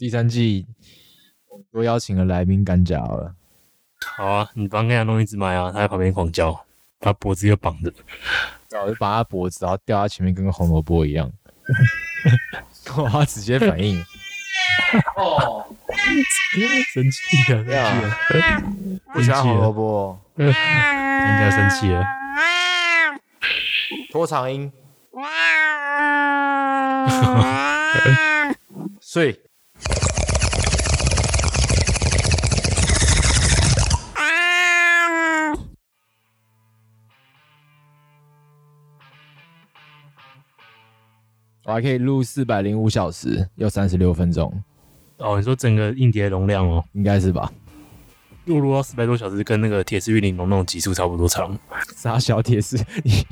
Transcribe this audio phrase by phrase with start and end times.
[0.00, 0.66] 第三季
[1.70, 3.34] 多邀请了来宾干家了。
[4.16, 6.58] 好啊，你帮他弄一只麦啊，他在旁边狂叫，
[6.98, 7.92] 他脖子又绑着。
[8.70, 11.30] 然后就把他脖子，然后吊他前面，跟个红萝卜一样。
[12.96, 14.02] 哇，他直接反应。
[15.16, 17.62] 哦， 生气了，生气了，
[19.12, 22.02] 不喜欢红萝卜，人家生气了。
[24.10, 24.72] 拖长音。
[29.02, 29.38] 睡。
[41.70, 44.52] 我还可以录四百零五小时，要三十六分钟。
[45.18, 47.48] 哦，你说整个硬碟容量哦，应该是吧？
[48.46, 51.56] 录录到四百多小时，跟那个铁丝玉玲珑那种集数差不多长。
[51.94, 52.76] 啥小铁丝？
[53.04, 53.24] 你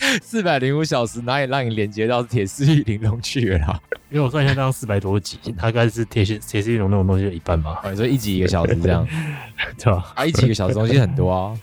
[0.22, 3.82] 四百零五小时哪里让你连接到铁丝玉玲珑去了？
[4.08, 7.82] 因为我算一下，这样四百多集，大概是铁丝铁丝玉玲珑那种东西的一半吧。
[7.90, 9.06] 你说一集一个小时这样，
[9.76, 10.12] 对吧？
[10.14, 11.58] 啊，一集一个小时东西很多啊。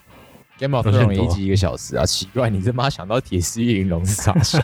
[0.64, 4.60] Game of Thrones 一集一个小时啊，奇怪，你他妈想到铁丝玉玲珑是啥笑？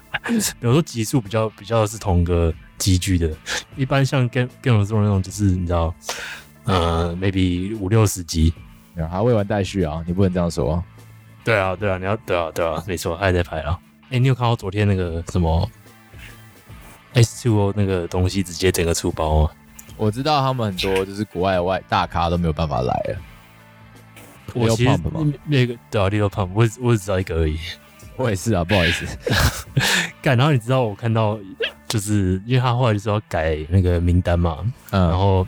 [0.60, 3.34] 有时候集数比较比较是同个集聚的，
[3.74, 5.94] 一般像 Game Game of Thrones 那种，就是你知道，
[6.64, 8.52] 呃，maybe 五六十集，
[9.10, 10.84] 还未完待续啊，你不能这样说。
[11.42, 13.78] 对啊，对啊，你要对啊，对啊，没错，还在拍啊。
[14.10, 15.66] 哎，你有看到昨天那个什么
[17.14, 19.50] S Two O 那个东西直接整个出包吗？
[19.96, 23.18] 我知道他们很多就是国外外大咖都没有办法来了。
[24.54, 24.98] 我其实
[25.46, 27.58] 那个对啊，Little Pump，我我只知道一个而已。
[28.16, 29.06] 我也是啊，不好意思。
[30.20, 31.38] 干，然后你知道我看到，
[31.86, 34.58] 就是因为他后来就是要改那个名单嘛，
[34.90, 35.46] 嗯，然后，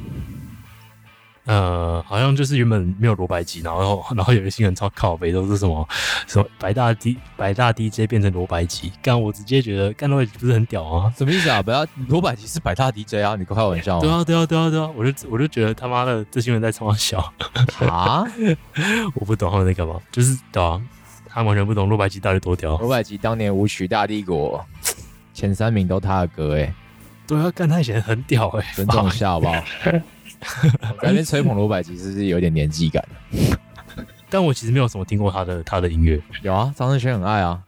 [1.50, 5.88] 呃，好像就是原本没有罗百吉，然后然后有一些人超靠北，都是什么
[6.28, 11.12] 什么白大 D 白大 DJ 变成罗百吉，干我直接觉得干罗百吉不是很屌啊？
[11.18, 11.60] 什么意思啊？
[11.60, 13.34] 不要罗百吉是白大 DJ 啊？
[13.36, 13.98] 你开玩笑？
[13.98, 14.88] 对啊对啊对啊对啊！
[14.96, 17.18] 我就我就觉得他妈的这新人在冲我笑
[17.88, 18.24] 啊！
[19.14, 20.80] 我不懂他们在干嘛，就是对啊。
[21.32, 22.76] 他完全不懂罗百吉到底多屌。
[22.78, 24.64] 罗百吉当年舞曲大帝国
[25.34, 26.72] 前三名都他的歌哎，
[27.26, 29.54] 对啊，干他以前很屌哎，尊重一下好不好？
[31.00, 33.04] 改天吹捧罗百吉是不是有点年纪感？
[34.28, 36.20] 但我其实没有什么听过他的他的音乐。
[36.42, 37.60] 有啊，张震轩很爱啊。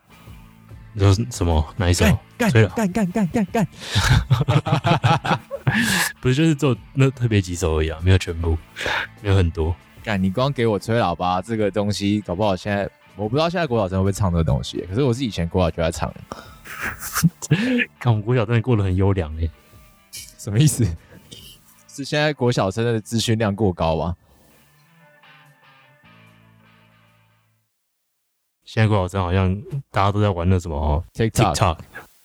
[0.95, 1.75] 你说什么？
[1.77, 2.05] 哪一首？
[2.37, 3.69] 干干干干干干！
[6.21, 8.59] 不是，就是做那特别几首而已啊，没有全部，
[9.23, 9.75] 没有很多。
[10.05, 12.89] 干，你光给我吹喇叭这个东西，搞不好现在。
[13.15, 16.13] 我不知道现在国小生会不会唱这个东西，可是我是以前国小就在唱。
[18.01, 19.49] 看我们国小真的过得很优良哎，
[20.39, 20.87] 什么意思？
[21.95, 24.17] 是现在国小生的资讯量过高吗？
[28.65, 29.55] 现在国小生好像
[29.91, 31.77] 大家都在玩那什么 TikTok。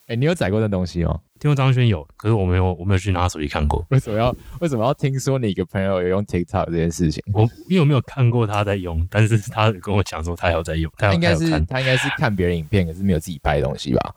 [0.07, 1.19] 哎，你有载过那东西吗？
[1.37, 3.85] 听说张轩有，可是我没有，我没有去拿手机看过。
[3.89, 7.21] 为什么要为什么要听说你一个朋友有用 TikTok 这件事情？
[7.33, 10.89] 我因为我没有看过他在用，但是他跟我讲说他有在用。
[10.95, 14.15] 他应该是他应该是看别人影片，可是没有自己拍东西吧？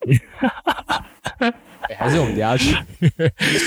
[1.98, 2.74] 还是我们等下去，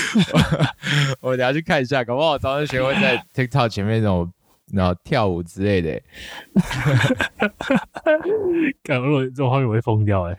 [1.20, 4.32] 我等下去看一下，搞不好张轩会在 TikTok 前面那种。
[4.72, 5.92] 然后跳舞之类的，
[8.82, 10.36] 感觉这种画面我会疯掉哎！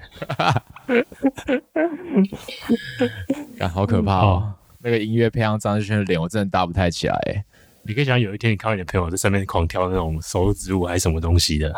[3.57, 4.53] 感好可怕哦！
[4.79, 7.41] 那个音乐配上张志轩的脸，我真的搭不太起来哎！
[7.83, 11.73] 你可以想有一天你看到你的朋友在上面狂跳那种手指舞还是什么东西的，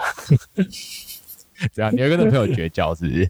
[1.74, 3.30] 这样你要跟那朋友绝交是不是？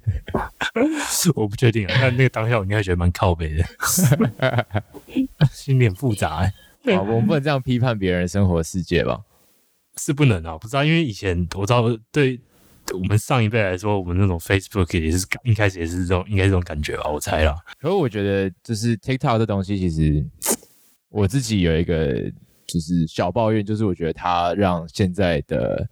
[1.36, 3.64] 我不确定啊，但那个当下我应该觉得蛮靠北的，
[5.52, 6.54] 心里很复杂哎。
[6.96, 9.20] 啊，我们不能这样批判别人生活世界吧？
[9.98, 12.40] 是不能啊，不知道，因为以前我知道，对
[12.94, 17.10] 我们上一辈来说，我们那种 Facebook 也是一开始也是这种，应该这种感觉吧？
[17.10, 17.56] 我猜啦。
[17.80, 20.26] 可是我觉得，就是 TikTok 这东西，其实
[21.10, 22.14] 我自己有一个
[22.68, 25.86] 就是小抱怨，就是我觉得它让现在的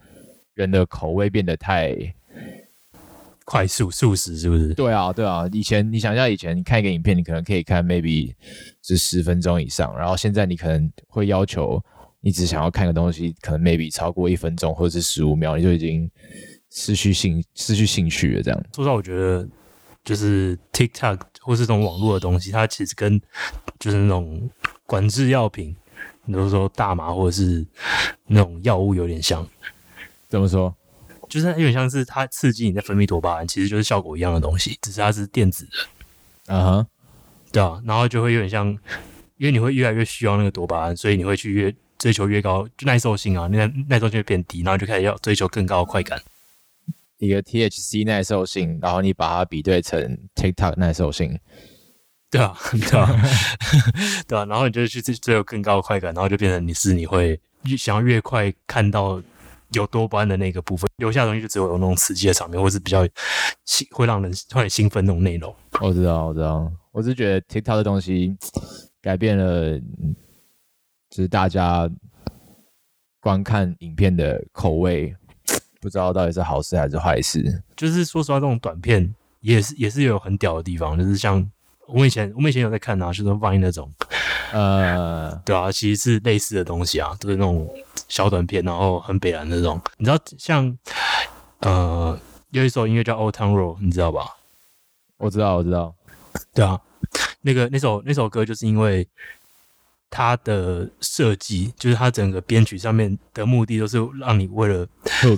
[0.53, 1.95] 人的口味变得太。
[3.49, 4.73] 快速速食是不是？
[4.73, 5.47] 对啊，对啊。
[5.53, 8.33] 以前你想一下，以前你看一个影片，你可能可以看 maybe
[8.83, 11.81] 是十分钟以上，然后现在你可能会要求
[12.19, 16.11] 你只想要看个东西，可能 maybe 超过一分钟或者是十五秒，你就已经
[16.69, 18.43] 失去兴失去兴趣了。
[18.43, 18.65] 这样。
[18.75, 19.47] 说实话，我觉得
[20.03, 23.17] 就是 TikTok 或是这种网络的东西，它其实跟
[23.79, 24.49] 就是那种
[24.85, 25.73] 管制药品，
[26.25, 27.65] 比如说大麻或者是
[28.25, 29.47] 那种药物有点像。
[30.27, 30.75] 怎么说？
[31.27, 35.67] 就是有点像是它刺激你在分泌多巴胺，其实就是效果一样的东西，只是它是电子
[36.45, 36.53] 的。
[36.55, 36.87] 啊哈，
[37.51, 38.67] 对啊，然后就会有点像，
[39.37, 46.21] 因为你会越来越需要那个多巴胺，所以你会去越追求越高，就耐受性啊，那耐受性会变低，然后就开始要追求更高的快感。
[47.17, 51.37] 一个 THC 耐受性，然后你把它比对成 TikTok 耐受性，
[52.29, 53.21] 对对啊， 对啊，
[54.27, 59.19] 对啊，然后你就去追追求更高的快感，然后就变成你是你会越想要越快看到
[59.71, 63.07] 有多巴胺的那个部分，留下的东西就只有有那种刺激的场面，或是比较
[63.65, 65.53] 兴会让人会很兴奋那种内容。
[65.81, 68.35] 我知道，我知道，我是觉得 TikTok 的东西
[69.01, 69.77] 改变了，
[71.09, 71.89] 就是大家
[73.19, 75.15] 观看影片的口味，
[75.81, 77.63] 不知道到底是好事还是坏事。
[77.75, 81.49] 就是说实话，这种短片也是也是有很屌的地方，就是像
[81.87, 83.91] 我们以前我们以前有在看啊，就是放映那种，
[84.51, 87.69] 呃， 对啊，其实是类似的东西啊，都是那种
[88.09, 89.79] 小短片，然后很北蓝那种。
[89.97, 90.77] 你知道像
[91.59, 92.19] 呃
[92.51, 94.35] 有一首音乐叫《Old Town Road》，你知道吧？
[95.17, 95.95] 我知道，我知道，
[96.53, 96.79] 对啊，
[97.41, 99.07] 那个那首那首歌就是因为
[100.09, 104.85] 它的设计，就是它整个编曲上面的目的都是让你为了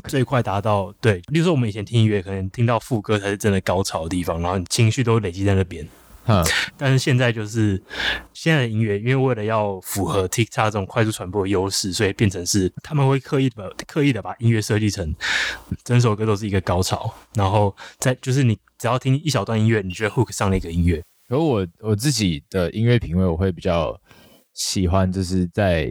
[0.08, 5.88] 最快达到对，例如说我们以前听音乐，可能听到副歌才是真的高潮的地方，然后你情绪都累积在那边。
[6.26, 6.44] 哼，
[6.78, 7.82] 但是现在就是
[8.34, 15.16] 现在的音乐，因为为了要符合 TikTok 这种快速传播的优势，所以变成是他们会刻意的刻意的把音乐设计成
[15.84, 24.00] 整首歌都是一个高潮，然后再就是你只要听一小段音乐，你觉得 hook 上了一个音乐，而我我自己的音乐品味，我会比较
[24.54, 25.88] 喜欢，就是在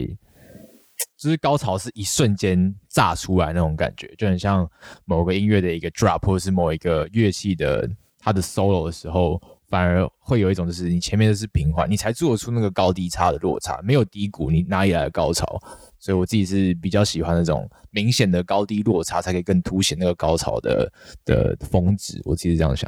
[1.17, 4.69] 就是高潮是一瞬间炸出来那种感觉，就很像
[5.03, 7.89] 某个音乐的一个 drop，或者是某一个乐器的
[8.29, 15.59] 它的 solo 的时候，反而会有一种就是你前面的是平缓，你才做得出那个高低差的落差，没有低谷，你哪里来的高潮？
[15.97, 20.93] 所以我自己是比较喜欢那种明显的高低落差，才可以更凸显那个高潮的
[21.25, 22.21] 的峰值。
[22.23, 22.87] 我自己是这样想。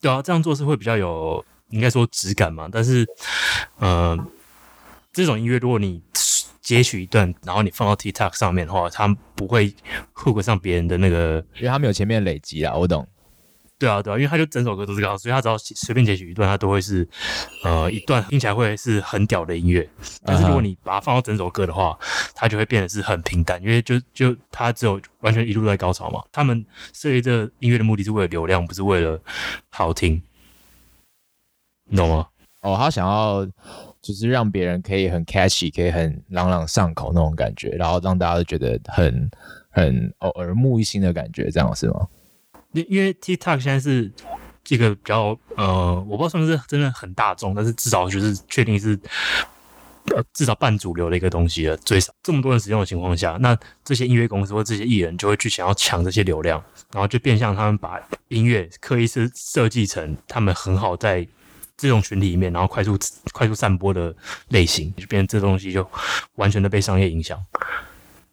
[0.00, 3.06] 对啊，这样做是会比较有应该说质感嘛，但是
[3.78, 4.16] 呃，
[5.12, 6.02] 这种音乐如果你
[6.62, 9.74] 截取一段，然后你放到 TikTok 上面的话，它不会
[10.14, 13.06] hook 上别人的那个因为它没有前面累积啊，我懂。
[13.78, 17.06] 对啊，对啊，因为他就整首歌都是高，所以他只要随便截取一段，他都会是
[17.62, 19.86] 呃一段听起来会是很屌的音乐。
[20.24, 21.98] 但是如果你把它放到整首歌的话，
[22.34, 26.24] 它就会变得是很平淡，因为就就它只有完全一路在高潮嘛。
[26.32, 26.64] 他们
[26.94, 29.20] 设计这音乐的目的是为了流量，不是为了
[29.68, 30.22] 好听，
[31.84, 32.26] 你懂吗？
[32.62, 33.46] 哦，他想要
[34.00, 39.30] 就是让别人可以很 catchy，可以很朗朗上口那种感觉，然后让大家都觉得很
[39.68, 42.08] 很哦耳目一新的感觉，这样是吗？
[42.84, 44.10] 因为 TikTok 现在是
[44.64, 48.98] 这个比较呃，我不知道是不是真的很大众，但是至少就是确定是
[50.06, 51.76] 呃至少半主流的一个东西了。
[51.78, 56.62] 最少这么多人使用的情况下，那这些音乐公司或这些艺人就会去想要抢这些流量，
[56.92, 61.26] 然后就变相他们把音乐刻意是设计成他们很好在
[61.76, 62.98] 这种群体里面，然后快速
[63.32, 64.14] 快速散播的
[64.48, 65.88] 类型，就变成这东西就
[66.34, 67.40] 完全的被商业影响，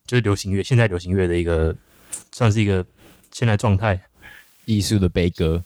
[0.07, 1.75] 就是流行乐现在流行乐的一个
[2.31, 2.84] 算是一个
[3.31, 4.01] 现在状态。
[4.65, 5.63] 艺术的悲歌，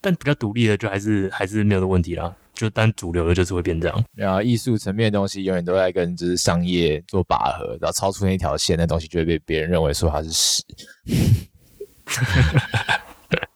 [0.00, 2.34] 但比较独立的就还是还是没有的问题啦。
[2.52, 4.04] 就单主流的，就是会变这样。
[4.14, 10.62] 然后艺术层面的东西永远都在跟就是商业做拔河，然后超出那条线，那东西就会被别人认为说它是屎。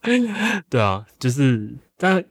[0.70, 2.24] 对啊，就是但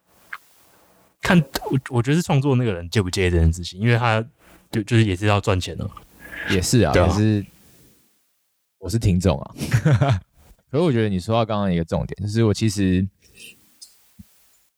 [1.21, 1.37] 看
[1.69, 4.25] 我我觉得是创作那个人介不介意这件事情，因为他
[4.71, 5.87] 就就是也是要赚钱的，
[6.49, 7.45] 也是啊可是
[8.79, 9.53] 我是听众啊。
[10.73, 13.07] 可是我觉得你说到刚刚一个重点，就是我其实，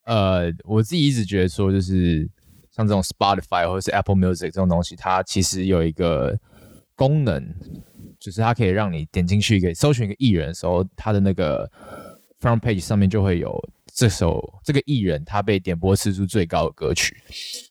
[0.04, 2.28] 呃，我自己一直觉得说，就是
[2.70, 6.38] 像这种 Spotify 或者是 Apple Music 这种东西，它其实有一个
[6.94, 7.42] 功能，
[8.20, 11.66] 就是它可以让你点进去一个搜寻一个艺人的时候，它的那个
[12.42, 17.16] front page 上面就会有这首这个艺人他被点播次数最高的歌曲，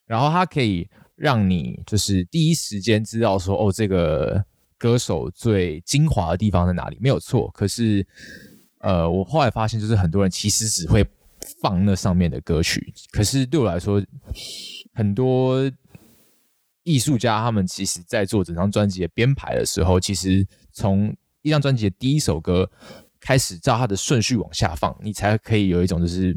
[0.04, 4.44] 然后它可以让你就是第一时间知道说，哦，这个
[4.78, 7.50] 歌手最精华的地方在哪里，没有错。
[7.52, 8.06] 可是，
[8.78, 11.06] 呃，我后来发现，就是很多人其实只会
[11.60, 14.02] 放那上面的歌曲，可是对我来说，
[14.94, 15.70] 很多
[16.82, 22.70] 艺术家他们其实在做整张专辑的编排的时候，其实从一张专辑的第一首歌
[23.20, 26.36] 开始，照它的顺序往下放，你才可以有一种就是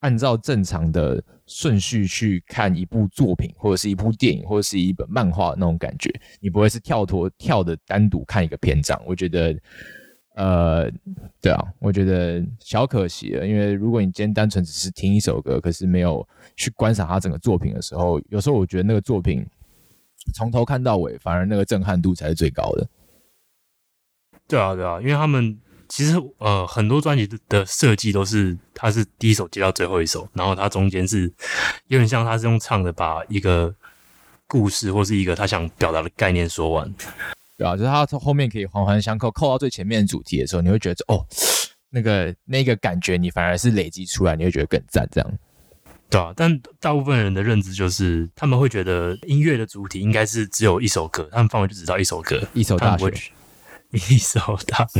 [0.00, 1.22] 按照正常的
[1.54, 8.98] 顺序去看一部作品，或者是一部电影，或者是一本漫画那种感觉，你不会是跳脱跳的单独看一个篇章。
[9.06, 9.54] 我觉得，
[10.34, 10.90] 呃，
[11.42, 19.46] 对啊，我觉得小可惜了，因为如果你今天单纯只是听一首歌，可是没有去观赏它整个作品的时候，有时候我觉得那个作品
[20.34, 22.88] 从头看到尾，反而那个震撼度才是最高的。
[24.48, 25.60] 对啊，对啊，因为他们
[25.94, 31.30] 其实呃很多专辑的的设计都是，它是第一首接到最后一首，然后它中间是
[31.88, 33.74] 有点像他是用唱的把一个
[34.46, 36.90] 故事或是一个他想表达的概念说完。
[37.58, 41.26] 对啊，就是他从后面可以环环相扣，扣到最前面的主题的时候，你会觉得哦，
[41.90, 45.06] 那个那个感觉你反而是累积出来，你会觉得更赞。
[45.12, 45.30] 这样，
[46.08, 53.12] 对啊，但大部分人的认知就是，他们会觉得音乐的主体应该是只有一首歌，他们范围就只到一首歌，一首大学
[53.92, 54.86] 一手大，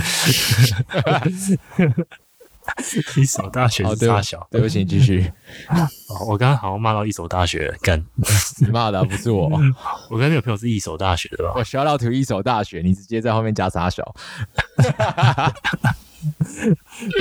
[3.16, 4.46] 一手大学好，对不是大小。
[4.50, 5.32] 对不起，你继续。
[6.08, 7.99] 哦我刚刚好像骂到一所大学，干！
[8.61, 9.50] 你骂的不是我，
[10.11, 11.52] 我跟那个朋友是一所大学的吧？
[11.56, 14.04] 我学到图一所大学，你直接在后面加傻小。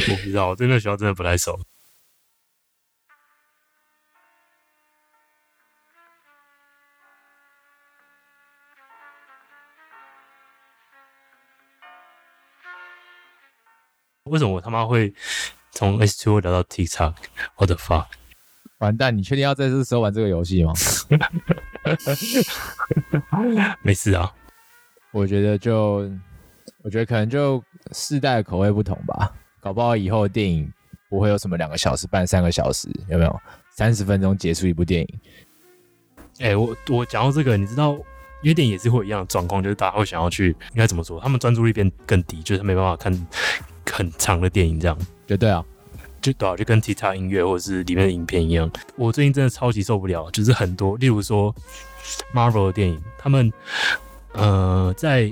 [0.09, 1.59] 我不知道，我对那学校真的不太熟。
[14.31, 15.13] 为什么我他妈会
[15.73, 18.05] 从 S Two 聊到 TikTok？What the fuck？
[18.77, 20.71] 完蛋，你确定要在这时候玩这个游戏吗？
[23.83, 24.31] 没事啊，
[25.11, 26.09] 我觉得就，
[26.81, 27.61] 我觉得可能就
[27.91, 30.71] 世代的口味不同吧，搞不好以后的电影
[31.09, 33.41] 不会有什么两个小时半、三个小时，有没有？
[33.75, 35.19] 三十分钟结束一部电影，
[36.39, 37.91] 哎、我我讲到这个，你知道，
[38.41, 41.19] 因为电影也是会有一样的状况，就是大家会想要去，应该怎么说？
[41.19, 43.11] 他们专注力变更低，就是没办法看
[43.91, 45.63] 很长的电影，这样绝对啊，
[46.21, 48.71] 就对啊，就跟 TikTok 音乐或者是里面的影片一样。
[48.95, 51.53] 我最近真的超级受不了，就是很多，例如说
[52.33, 53.51] Marvel 的电影，他们
[54.33, 55.31] 呃在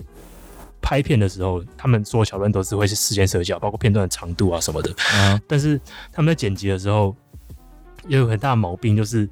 [0.81, 4.91] 拍片的时候，他们所有桥段都是会是事先设计好，包括片段的长度啊什么的。
[5.13, 5.79] 啊，但是
[6.11, 7.15] 他们在剪辑的时候，
[8.07, 9.27] 也有很大的毛病，就是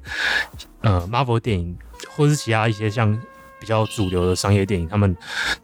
[0.82, 1.76] 呃，Marvel 电影
[2.10, 3.18] 或是其他一些像
[3.60, 5.16] 比较主流的商业电影，他们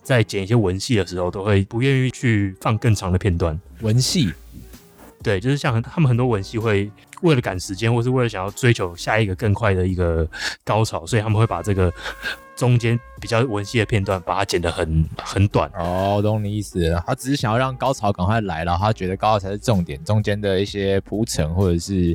[0.03, 3.59] 在剪一些文戏的时候，都会不愿意去放更长的片段。
[3.81, 4.33] 文戏
[5.23, 6.91] 对，就是像他们很多文戏会
[7.23, 10.29] 为了赶时间，或是为了想要追求下一个更快的一个
[10.63, 11.91] 高潮，所以他们会把这个
[12.55, 15.71] 中间比较文戏的片段把它剪得很很短。
[15.79, 17.03] 哦，懂你意思了。
[17.07, 22.15] 他只是想要让高潮赶快来，然后他觉得高潮才是重点，中间的一些铺陈或者是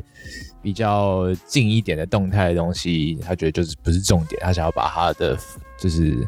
[0.62, 5.38] 比较近一点的动态的东西，他觉得就是不是重点，他想要把他的
[5.78, 6.26] 就是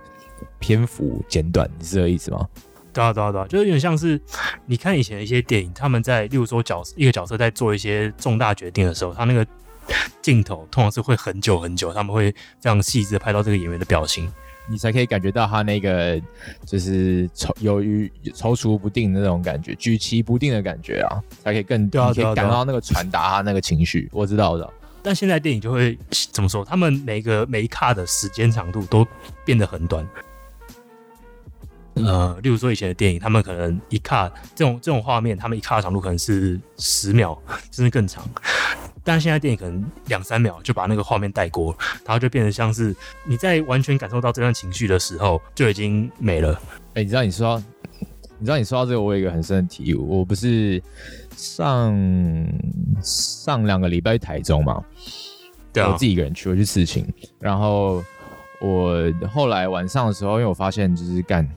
[0.58, 2.48] 篇幅简短，你是这个意思吗？
[2.92, 4.20] 对啊，对啊，对啊，就是有点像是
[4.66, 9.46] 你看以前的一些电影，他们在例如说角一个角色在做一些重大决定的时候，他那个
[10.20, 14.30] 镜头通常是会很久很久，他们会非常细致的拍到这个演员的表情。
[14.68, 16.20] 你才可以感觉到他那个
[16.64, 24.08] 就是踌犹豫、踌躇不定的那种感觉，举棋不定的感觉啊，才可以更对啊你可以感到那个传达他那个情绪。
[24.12, 24.72] 我知道，我知道。
[25.02, 25.98] 但现在电影就会
[26.30, 26.64] 怎么说？
[26.64, 29.06] 他们每个每一卡的时间长度都
[29.44, 30.06] 变得很短。
[31.94, 37.36] 呃，例如说以前的电影，他们可能一卡这种这种画面，他们一卡的长度可能是十秒，
[37.70, 38.24] 甚至更长。
[39.04, 42.94] 但现在电影可能两三秒就把那个画面带过，然后就变得像是
[43.24, 46.60] 你在完全感受到这段情绪的时候就已经没了。
[46.94, 47.62] 哎、你知道你说到，
[48.38, 50.18] 你知道你说到这个，我有一个很深的体悟。
[50.18, 50.82] 我不是
[51.36, 51.96] 上
[53.02, 54.84] 上两个礼拜去台中嘛，
[55.72, 57.06] 对啊我自，己一个人去，我去刺青，
[57.40, 58.04] 然后
[58.60, 61.48] 我后来晚上的时候，因为我发现就是干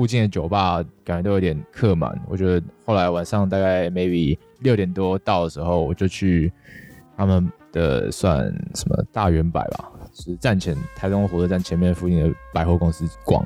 [0.00, 6.50] 附近的酒吧感觉都有点客满，我觉得后来晚上大概 maybe 六点多到的时候，我就去
[7.18, 13.44] 他们的算什么大圆百吧，是站前台中火车站前面附近的百货公司逛。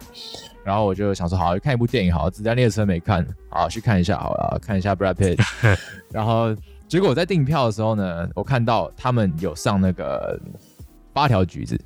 [0.63, 5.77] 然后我就想说，好，看一部电影好，子弹列车没看，好去看一下好了，看一下 Brad Pitt。
[6.13, 6.55] 然后
[6.87, 10.41] 结果我在订票的时候呢，我看到他们有上那个
[11.13, 11.77] 八条橘子，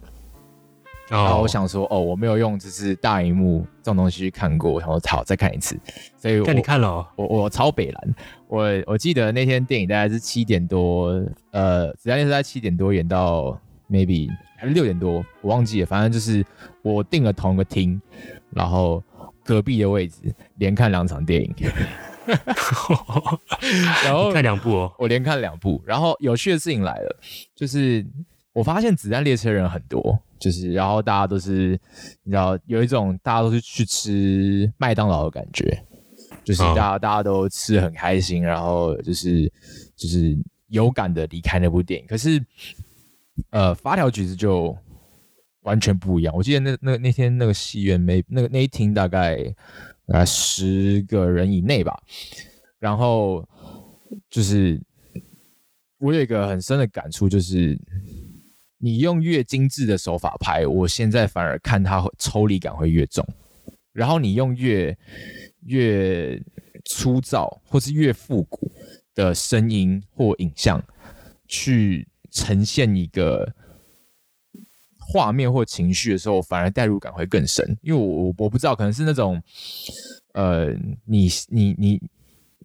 [1.08, 1.42] 然后哦。
[1.42, 5.78] 我，想说，哦，我没有用就是大荧幕这种东西去看过，我想说好再看一次，
[6.16, 8.14] 所以我看你看了哦、我我超北蓝，
[8.46, 11.08] 我我记得那天电影大概是七点多，
[11.50, 13.58] 呃，子弹列车在七点多演到
[13.90, 16.44] maybe 还是六点多，我忘记了，反正就是
[16.82, 18.00] 我订了同一个厅，
[18.50, 19.02] 然后
[19.44, 21.54] 隔壁的位置连看两场电影，
[24.04, 24.92] 然后看两部哦。
[24.98, 27.16] 我连看两部，然后有趣的事情来了，
[27.54, 28.04] 就是
[28.52, 31.78] 我发现子弹列车人很多，就是然后大家都是
[32.22, 35.82] 你知道有一种大家都是去吃麦当劳的感觉，
[36.44, 39.52] 就是哦大家、大家都吃的很开心，然后就是
[39.96, 40.36] 就是
[40.68, 42.06] 有感的离开那部电影。
[42.06, 42.44] 可是
[43.50, 44.76] 呃，发条橘子就
[45.62, 46.34] 完全不一样。
[46.34, 49.36] 我记得那那那天那个戏院没那个那一厅大概
[50.06, 51.96] 大概十个人以内吧，
[52.78, 53.46] 然后
[54.30, 54.80] 就是
[55.98, 57.78] 我有一个很深的感触，就是
[58.78, 63.26] 你用越精致的手法拍，我现在反而看它抽离感会越重，
[63.92, 64.96] 然后你用越
[65.66, 66.40] 越
[66.84, 68.70] 粗糙或是越复古
[69.14, 70.82] 的声音或影像
[71.46, 73.52] 去呈现一个
[74.98, 77.76] 画面或情绪的时候，反而代入感会更深。
[77.82, 79.42] 因为我我不知道，可能是那种
[80.34, 80.72] 呃，
[81.04, 82.00] 你你你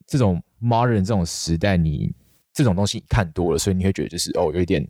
[0.06, 2.14] 这种 modern 这种时代，你
[2.54, 4.86] 这种东西你看多了，所以你会觉得就是哦，有一点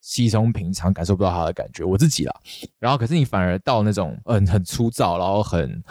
[0.00, 1.84] 稀松平常，感受不到它的感觉。
[1.84, 2.34] 我自己啦，
[2.78, 5.82] 然后可是你反而到那种嗯很粗糙，然后很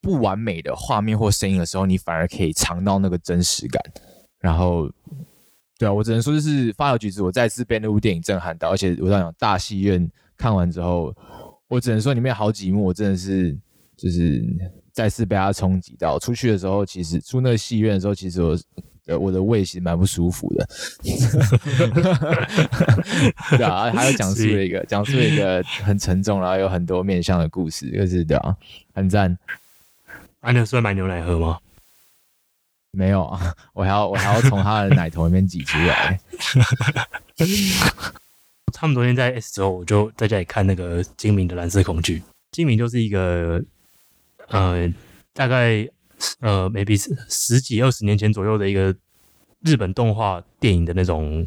[0.00, 3.82] 不完美的画面或声音的时候，你反而可以尝到那个真实感。
[4.38, 4.90] 然后，
[5.78, 11.14] 对啊，我只能说就是《发条橘子》，我再次被那部电影震撼到，而且我在讲大戏院看完之后，
[11.68, 13.56] 我只能说里面好几幕我真的是
[13.96, 14.44] 就是
[14.92, 16.18] 再次被它冲击到。
[16.18, 18.58] 出去的时候，其实出那个戏院的时候，其实我
[19.06, 20.68] 呃我的胃其实蛮不舒服的。
[23.56, 28.56] 对啊，还有讲述了一个讲述了一个很沉重，然后有很多面向的故事，就是对啊，
[28.94, 29.36] 很赞。
[30.40, 31.58] 啊，你有出来买牛奶喝吗？
[32.94, 36.20] 没有啊，我还要我还要从他的奶头里面挤出来。
[38.74, 42.22] 他们昨天在 S 之后，我就在家里看那个精明的蓝色恐惧。
[42.50, 43.62] 精明就是一个
[44.48, 44.92] 呃，
[45.32, 45.88] 大概
[46.40, 48.94] 呃，maybe 十几二十年前左右的一个
[49.60, 51.46] 日本动画电影的那种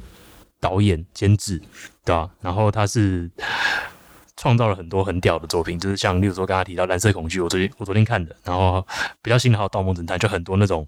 [0.59, 1.57] 导演监制，
[2.03, 2.29] 对吧？
[2.41, 3.29] 然后他是
[4.37, 8.85] 创造了很多很屌的作品，就是像例如说刚刚提到蓝色恐惧，我昨天我昨天看的，然后
[9.21, 10.87] 比较新的还有盗梦侦探，就很多那种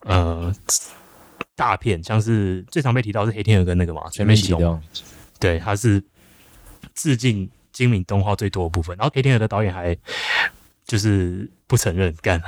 [0.00, 0.52] 呃
[1.54, 4.80] 大片，像是最常被提到是黑天鹅跟那个嘛全面启动。
[5.40, 6.02] 对，他是
[6.94, 8.96] 致敬精明动画最多的部分。
[8.96, 9.96] 然后《黑天鹅》的导演还
[10.88, 12.42] 就是不承认干，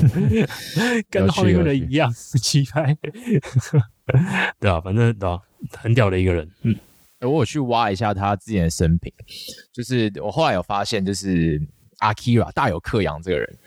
[1.08, 2.96] 跟后面的人一样气派，
[4.58, 5.40] 对啊，反正对吧？
[5.78, 6.50] 很屌的一个人。
[6.62, 6.74] 嗯，
[7.20, 9.12] 我有去挖一下他之前的生平，
[9.72, 11.60] 就是我后来有发现，就是
[11.98, 13.58] 阿 Kira 大有克洋这个人，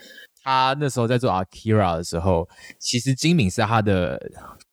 [0.44, 4.20] 他那时候在做阿 Kira 的时候，其实金敏是他的。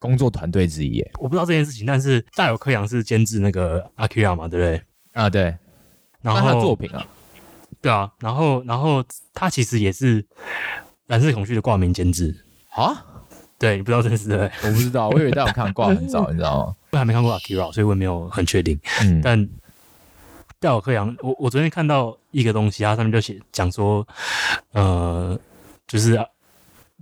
[0.01, 4.83] 工作团队之一，我不知道这件事情，但是大有克洋是监制那个阿 Kira 嘛，对不对？
[5.13, 5.55] 啊，对。
[6.23, 7.07] 然后他的作品啊，
[7.83, 10.25] 对啊，然后然后他其实也是
[11.07, 12.45] 蓝色恐惧的挂名监制
[12.75, 13.07] 啊。
[13.59, 14.51] 对你不知道这件事对？
[14.63, 16.77] 我不知道，我以为大有看挂很早， 你知道吗？
[16.93, 18.79] 我还没看过阿 Kira，所以我也没有很确定。
[19.03, 19.49] 嗯，但
[20.59, 24.07] 戴尔克洋，我我昨天看到一个东西，它上面就写讲说，
[24.73, 25.39] 呃，
[25.87, 26.19] 就是。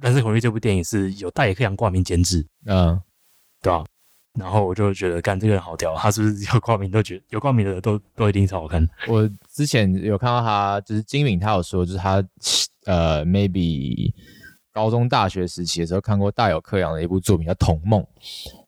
[0.01, 3.03] 蓝色恐惧这部电影是有戴尔克洋挂名监制，嗯，
[3.61, 3.85] 对吧？
[4.39, 8.87] 然后我就觉得，干这个人好屌，他是不是有挂名都觉得有挂名的都都一定超好看。
[9.09, 12.23] 我之前有看到他，就是金敏，他有说，就是他
[12.85, 14.13] 呃，maybe
[14.73, 18.01] 高中大学时期的时候看过大有克洋的一部作品叫《童梦》，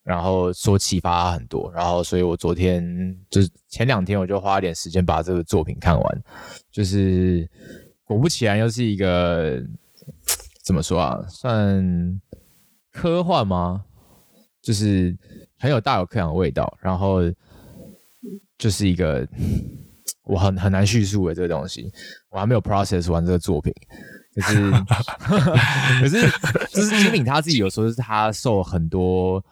[0.03, 1.71] 然后说启发他很多。
[1.73, 6.23] 然后，所以我昨天就是前两天我就花一点时间把这个作品看完，
[6.73, 7.49] 就是
[8.05, 9.63] 果不其然又是一个。
[10.63, 11.25] 怎么说啊？
[11.27, 12.21] 算
[12.93, 13.85] 科幻吗？
[14.63, 15.17] 就是
[15.61, 17.21] 很有大有克洋的味道，然后
[18.59, 19.27] 就是一个
[20.27, 21.93] 我很很难叙述的这个东西，
[22.31, 23.73] 我还没有 process 完这个作品。
[24.35, 24.71] 可是
[26.01, 26.23] 可是
[26.71, 29.45] 就是金敏他自己有时候是他受很多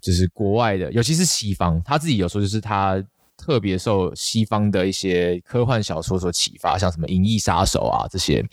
[0.00, 3.02] 就是国外的，尤其是西方，他自己有时候就是他
[3.36, 8.44] 特别受西方的一些科幻小说所启发，像什么《银翼杀手》啊这些。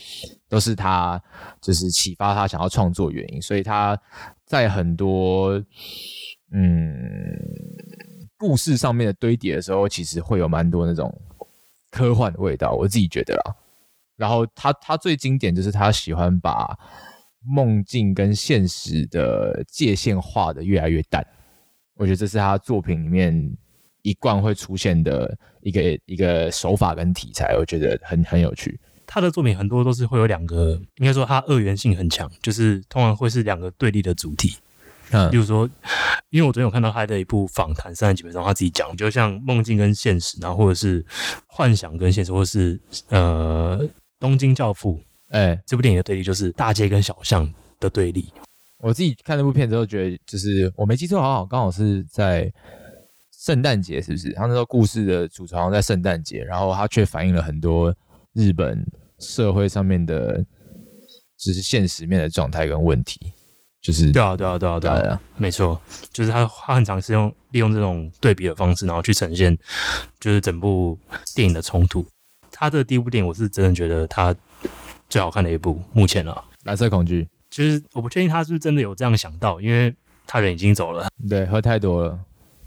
[0.49, 1.21] 都是他，
[1.61, 3.95] 就是启发他想要创作原因，所以他
[4.47, 5.63] 在很多
[6.51, 7.38] 嗯
[8.38, 11.13] 故事上面的堆叠的时候，其实会有蛮多那种
[11.91, 13.55] 科幻的味道，我自己觉得啦。
[14.15, 16.77] 然后他他最经典就是他喜欢把
[17.45, 21.25] 梦境跟现实的界限画的越来越淡，
[21.95, 23.57] 我觉得这是他作品里面
[24.01, 28.79] 一贯会出现的一个一个手法跟题材，我觉得很很有趣。
[29.05, 34.55] 他的作品很多都是会有两个，应该说他二元性很强，就是通常会是两个对立的主题。
[35.11, 35.69] 嗯，比如说，
[36.29, 41.05] 因为我昨天有看到他的一部访谈，三十几分钟，他自己讲，就像梦境跟现实，然后或者是
[41.47, 43.79] 幻想跟现实，或者是呃
[44.19, 44.95] 《东京教父》
[45.29, 48.31] 哎，这部电影的对立就是大街跟小巷的对立。
[48.79, 52.51] 我自己看那部片之后，觉得就是我没记错，好好刚好是在
[53.31, 54.31] 圣诞节，是不是？
[54.33, 57.93] 他那时候故事的主好像在圣诞节，然后他却反映了很多
[58.33, 58.85] 日本。
[59.21, 60.41] 社会上面的，
[61.37, 63.19] 只是现实面的状态跟问题，
[63.81, 65.79] 就是对啊，对啊，对啊，对啊，没错，
[66.11, 69.57] 就是他他很常是用利用这种对比的方式，然后去呈现，
[70.19, 70.97] 就是整部
[71.35, 72.05] 电影的冲突。
[72.51, 74.35] 他的第一部电影，我是真的觉得他
[75.09, 77.27] 最好看的一部，目前啊，蓝色恐惧。
[77.49, 79.95] 其实我不确定他是不是真的有这样想到，因为
[80.27, 82.19] 他人已经走了，对，喝太多了。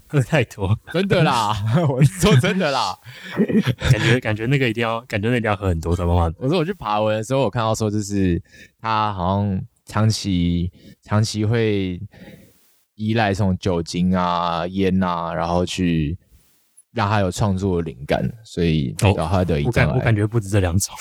[0.13, 1.55] 喝太多，真的啦！
[1.89, 2.95] 我说真的啦，
[3.91, 6.31] 感觉感觉那个一定要，感觉那一定要喝很多才办法。
[6.37, 8.39] 我说我去爬文的时候，我看到说就是
[8.79, 11.99] 他好像长期长期会
[12.95, 16.17] 依赖这种酒精啊、烟啊，然后去
[16.91, 20.95] 让他有创作灵感，所以然后他的一我感 我感觉不止这两种，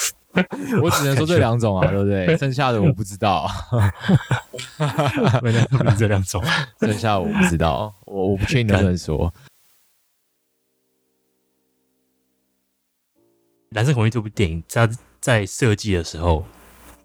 [0.83, 2.37] 我只能说这两种啊，对不对？
[2.37, 3.49] 剩下的我不知道，
[5.43, 6.43] 原来不是这两种。
[6.81, 9.33] 剩下的我不知道，我我不确定能不能说。
[13.75, 16.45] 《蓝色恐惧》这部电影，它在设计的时候，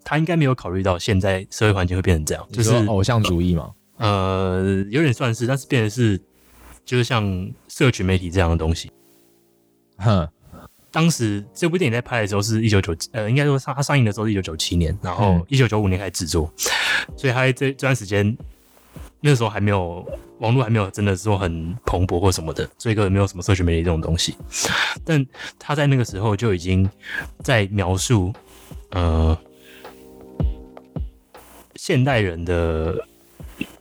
[0.08, 3.74] 他应该没有考虑到现在社会环境会变成这样，就是偶像主义嘛。
[3.98, 6.18] 呃，有点算是，但是变的是，
[6.86, 8.90] 就是像社群媒体这样的东西。
[9.98, 10.26] 哼，
[10.92, 16.50] 当时这部电影在拍的时候是一九九，呃，应该说上它上映的时候是一九九七年，然后一九九五年开始制作，
[17.18, 18.38] 所以它这这段时间。
[19.20, 24.38] 那时候还没有网络，还没有真的说很蓬勃或什么的，所以根本没有什么社群媒体这种东西。
[25.04, 25.26] 但
[25.58, 26.88] 他在那个时候就已经
[27.44, 28.32] 在描述，
[28.92, 29.36] 呃，
[31.88, 33.08] 现代人的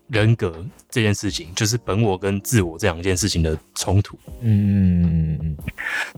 [0.06, 4.16] 人格这件事情，就是本我跟自我这两件事情的冲突。
[4.42, 5.56] 嗯嗯嗯嗯，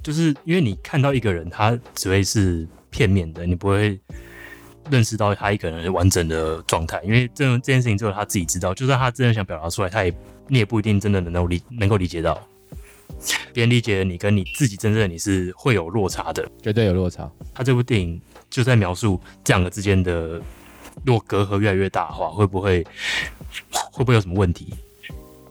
[0.03, 3.99] 就是因为你看到一个人，他只会是片面的，你不会。
[4.91, 8.73] 认识到他一个人完整的状态，因为这这件事情只有他自己知道。
[8.73, 10.15] 就算他真的想表达出来，他也
[10.47, 12.43] 你也不一定真的能够理能够理解到。
[13.53, 17.31] 别人理解你跟你自己真正的你是会有落差的，绝对有落差。
[17.53, 20.41] 他这部电影就在描述这两个之间的，
[21.05, 22.85] 如果隔阂越来越大的话，会不会
[23.93, 24.75] 会不会有什么问题？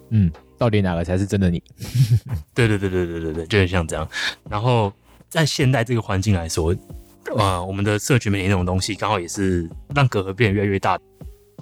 [0.10, 1.62] 嗯，到底哪个才是真的你？
[2.56, 4.08] 对对对对对对对，就是像这样。
[4.50, 4.92] 然后
[5.30, 6.76] 在现代这个环境来说。
[7.38, 10.98] 呃，我们的社群媒体那种东西，刚好也是让隔阂变得越来越大。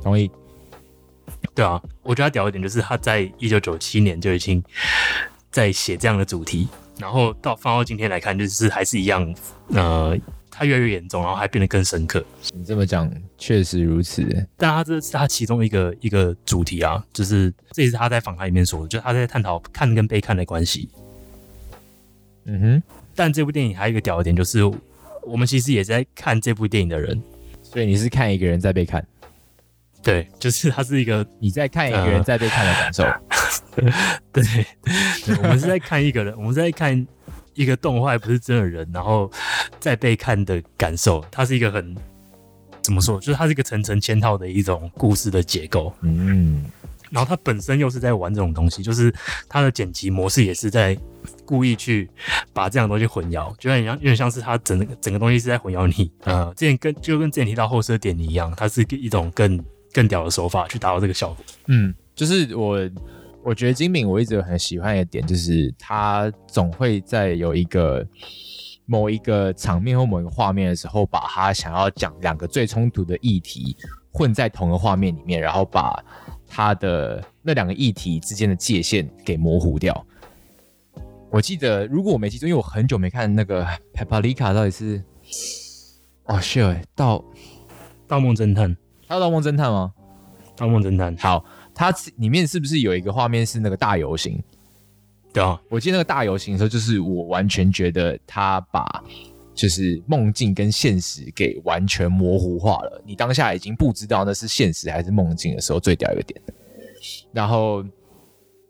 [0.04, 0.30] 同意。
[1.56, 4.64] 对啊，我觉得他屌一点，就是他在一九九七年就已经
[5.50, 6.68] 在写这样的主题，
[7.00, 9.36] 然后到放到今天来看，就是还是一样。
[9.70, 10.16] 呃，
[10.56, 12.24] 他越来越严重，然后还变得更深刻。
[12.54, 14.24] 你这么讲，确实如此。
[14.58, 20.90] 但他这是他其中一个一个主题啊，就是这也是他在访谈里面说的，就是他在探讨看跟被看的关系。
[22.46, 22.84] 嗯哼。
[23.14, 24.62] 但这部电影还有一个屌的点，就是。
[25.28, 27.20] 我们其实也在看这部电影的人，
[27.64, 29.04] 所以你是看一个人在被看，
[30.04, 33.04] 对，就是他是一个 你在看一个人在被看的感受，
[34.32, 37.08] 对，我们是在看一个人，我们在看
[37.56, 39.32] 一个动画，不是真的人，然后
[39.80, 41.96] 在被看的感受，它是一个很
[42.82, 46.66] 怎么说，就是它是一个层层嵌套的一种故事的结构，嗯。
[47.12, 49.14] 然后它本身又是在玩这种东西，就是
[49.48, 50.98] 它的剪辑模式也是在
[51.46, 52.10] 故意去
[52.52, 56.12] 把这样东西混淆，就有点像有点像是它整个整个东西是在混淆你。
[56.24, 59.64] 呃，之前跟就跟之前提到后设点一样，它是一种更
[59.94, 61.38] 更屌的手法去达到这个效果。
[61.68, 62.78] 嗯，就是我
[63.46, 68.06] 我觉得金敏我一直很喜欢一点，就是他总会在有一个
[68.86, 73.78] 某一个场面或某一个画面的时候，把他想要讲两个最冲突的议题
[74.12, 76.04] 混在同一个画面里面，然后把。
[76.48, 80.06] 他的那两个议题之间的界限给模糊掉。
[81.32, 85.04] 我记得，如果我没记错，因为我很久没看那个《Paprika》，到底是
[86.26, 87.22] 哦，sure，盗
[88.08, 88.78] 盗梦侦探，
[89.08, 89.92] 还有盗梦侦探吗？
[90.56, 91.44] 盗梦侦探，好，
[91.76, 94.42] 它里面是不是有一个画面是那个大游行？
[95.34, 99.04] 对啊，我记得那个大游行的时候，就是我完全觉得他把
[99.54, 103.04] 就是梦境跟现实给完全模糊化了。
[103.06, 106.42] 你当下已经不知道那是现实还是梦境的时候，最屌一个点。
[107.34, 107.84] 然后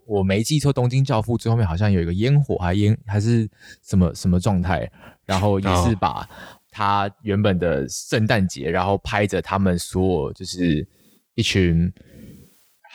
[0.08, 3.48] 我没记错，《东京教父》最后面好像有一个烟火，还烟还是
[3.84, 4.92] 什么什么状态。
[5.26, 6.30] 然后也是把
[6.70, 10.88] 他原本的圣诞节，然后拍着他们所有就是
[11.34, 11.92] 一群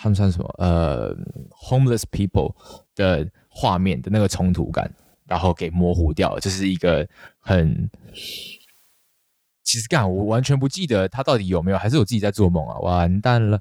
[0.01, 1.15] 他们算什么呃
[1.51, 2.55] homeless people
[2.95, 4.91] 的画面的那个冲突感。
[5.27, 7.09] 然后给模糊掉，这是一个
[7.39, 7.89] 很……
[9.63, 12.77] 其实干我完全不记得他到底有没有，还是我自己在做梦啊？
[12.81, 13.61] 完蛋了！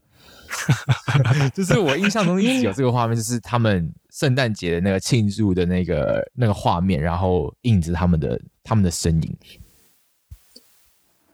[1.53, 9.37] 就是我印象中一直有这个画面，就是他们圣诞节的那个庆祝的那个那个画面，然后印着他们的他们的身影。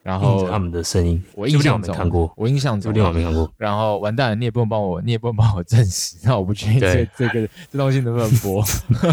[0.06, 3.52] 然后他们的声音，我印象没看过，我印象中我没看过。
[3.56, 8.64] 然后完蛋了，你也不能帮我，你也不能帮我证实，那我不确定这 这个这东西能不能播。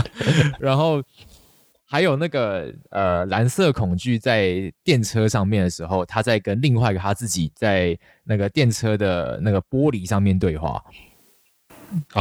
[0.61, 1.01] 然后
[1.83, 10.79] 还有那个呃蓝色恐惧在电车上面的时候，他在跟另外一个他自己在那个电车的那个玻璃上面对话，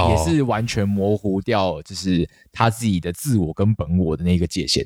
[0.09, 4.83] 也是完全模糊掉，就是他自己的自我跟本我的那个界限。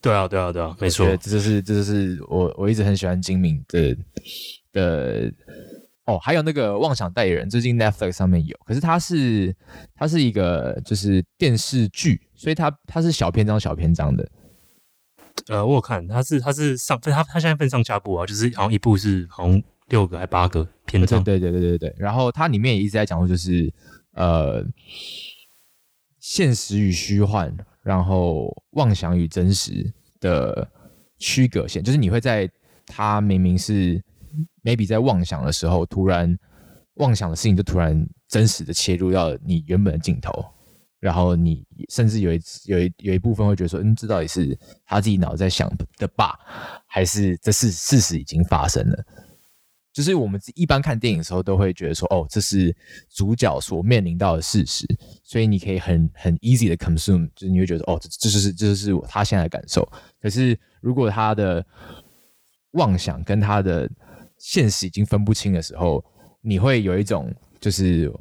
[0.00, 3.96] 对啊，对啊，对啊，没错，这就是这就是我我一直很喜欢金敏的
[4.72, 5.32] 的
[6.06, 9.54] 哦，还有那个妄想代言人，最近 Netflix 上面有，可是它是
[9.94, 14.28] 它是一个就是电视剧，所以它它是小篇章小篇章的。
[15.48, 21.96] 呃，我有看，它是它是上它它现在分上下部啊，就是好像一部是好像六个还八个篇章，对对对对对对。
[21.98, 23.72] 然后它里面也一直在讲说，就是
[24.12, 24.64] 呃
[26.20, 27.54] 现实与虚幻。
[27.84, 30.68] 然后妄想与真实的
[31.18, 32.50] 区隔线，就是你会在
[32.86, 34.02] 他明明是
[34.62, 36.36] maybe 在妄想的时候，突然
[36.94, 40.44] 妄想的事情就突然真实的切入到你原本的镜头，
[40.98, 46.38] 然后你甚至有一有一有一部分会觉得说，嗯，这到底是他自己脑子在想的吧，
[46.86, 49.04] 还是这事事实已经发生了？
[49.94, 52.76] 就是我们一般看电影的时候，都会觉得说，哦，这是
[53.08, 54.84] 主角所面临到的事实，
[55.22, 59.88] 所以你可以很很 easy 的 consume，就是你会觉得，哦，这就是这就是我他现在的感受。
[60.20, 61.64] 可是如果他的
[62.72, 63.88] 妄想跟他的
[64.36, 66.04] 现实已经分不清的时候，
[66.40, 68.12] 你会有一种就是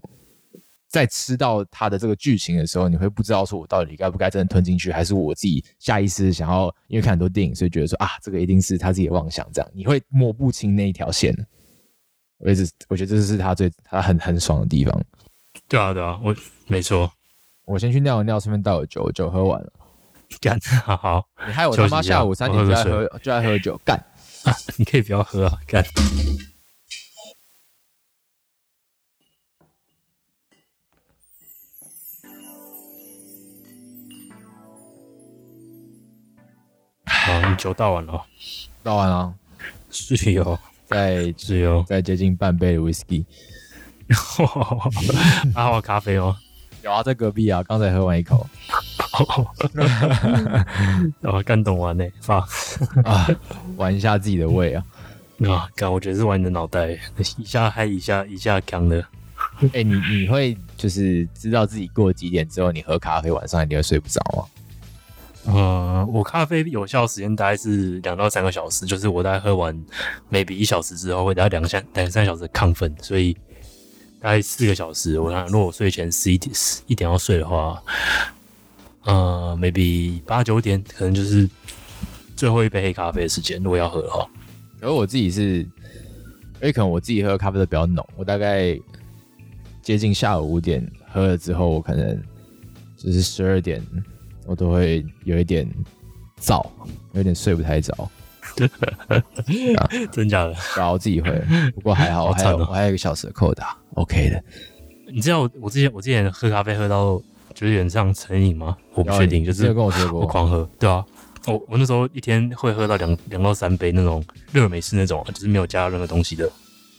[0.88, 11.36] 在吃到他的这个剧情的时候，你会不知道说我到底该不该真的吞进去，还是我自己下意识想要因为看很多电影，所以觉得说啊，这个一定是他自己的妄想，这样你会摸不清那一条线。
[12.46, 15.02] 我一直我觉得这是他最他很很爽的地方。
[15.70, 16.36] 对啊，对啊，我
[16.68, 17.10] 没错。
[17.66, 19.72] 我先去尿个尿，顺便倒个酒，酒喝完了。
[20.42, 21.26] 干，好好。
[21.48, 24.04] 你害我他妈下午三点就在喝就在喝酒，干。
[24.78, 25.82] 你可以不要喝啊，干。
[37.06, 38.26] 好，你酒倒完了。
[38.84, 39.34] 倒完了。
[39.90, 40.60] 是有。
[40.94, 43.26] 在只有在接近半杯的 whisky，
[45.56, 46.36] 阿华咖啡哦，
[46.84, 48.48] 有啊，在隔壁啊，刚才喝完一口，
[51.22, 52.40] 哦，刚懂完呢，放
[53.04, 53.28] 啊，
[53.76, 54.84] 玩一下自己的胃啊，
[55.50, 56.90] 啊，刚我觉得是玩你的脑袋，
[57.38, 59.04] 一下嗨一下一下扛的，
[59.74, 64.46] 哎，你你会就是知道自己过几点之后，你喝咖啡晚上一定会睡不着吗？
[65.46, 69.78] 呃，我咖啡有效时间大概是两到三个小时，就是我大概喝完
[70.32, 73.34] ，maybe 一小时之后会大概两三两三小时亢奋，所以
[74.22, 75.20] 大概四个小时。
[75.20, 76.56] 我想如果我睡前十一点
[76.88, 77.84] 一点要睡的话，
[79.04, 81.50] 呃，maybe 八九点可能就是
[82.38, 84.26] 最后一杯黑咖啡的时间，如果要喝的话。
[84.80, 85.68] 而我自己是，因
[86.62, 88.80] 为可能我自己喝咖啡都比较浓，我大概
[89.82, 92.18] 接近下午五点喝了之后，我可能
[92.96, 93.86] 就是十二点。
[94.46, 95.68] 我都会有一点
[96.40, 96.66] 燥，
[97.14, 97.94] 有点睡不太着。
[100.12, 100.56] 真假的？
[100.78, 101.32] 然后自己会，
[101.74, 104.44] 不过还好，我还有我还有一个小时的扣打，OK 的。
[105.12, 107.22] 你知道我之前我之前喝咖啡喝到
[107.54, 108.78] 就是有点像成瘾吗？
[108.94, 110.70] 我不确定，就是跟我说过，我狂喝。
[110.78, 111.04] 对啊，
[111.48, 116.48] 我我那时候一天会喝到两两到三杯那种热美式那种，就是没有加任何东西的。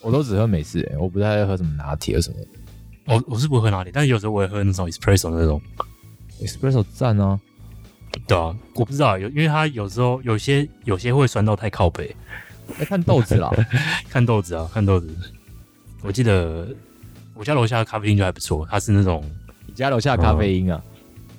[0.01, 2.47] 我都只喝美式，我不太喝什么拿铁什么的。
[3.05, 5.61] 我我是不会喝拿铁，但是有时候我也喝那种 espresso 那种。
[6.41, 7.39] Espresso 赞哦，
[8.27, 12.15] 对啊，我不知道有，因为它有时候有些有些会酸到太靠北。
[12.79, 13.49] 哎，看豆子啦，
[14.09, 15.15] 看豆子啊，看豆子。
[16.01, 16.67] 我记得
[17.33, 19.23] 我家楼下的咖啡厅就还不错，它是那种
[19.65, 20.81] 你家楼下的咖啡因啊，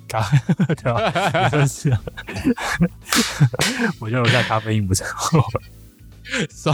[0.07, 0.21] 咖
[0.75, 1.49] 对吧？
[1.49, 2.01] 真是啊，
[3.99, 5.05] 我家楼下咖啡因不错，
[6.49, 6.73] 帅，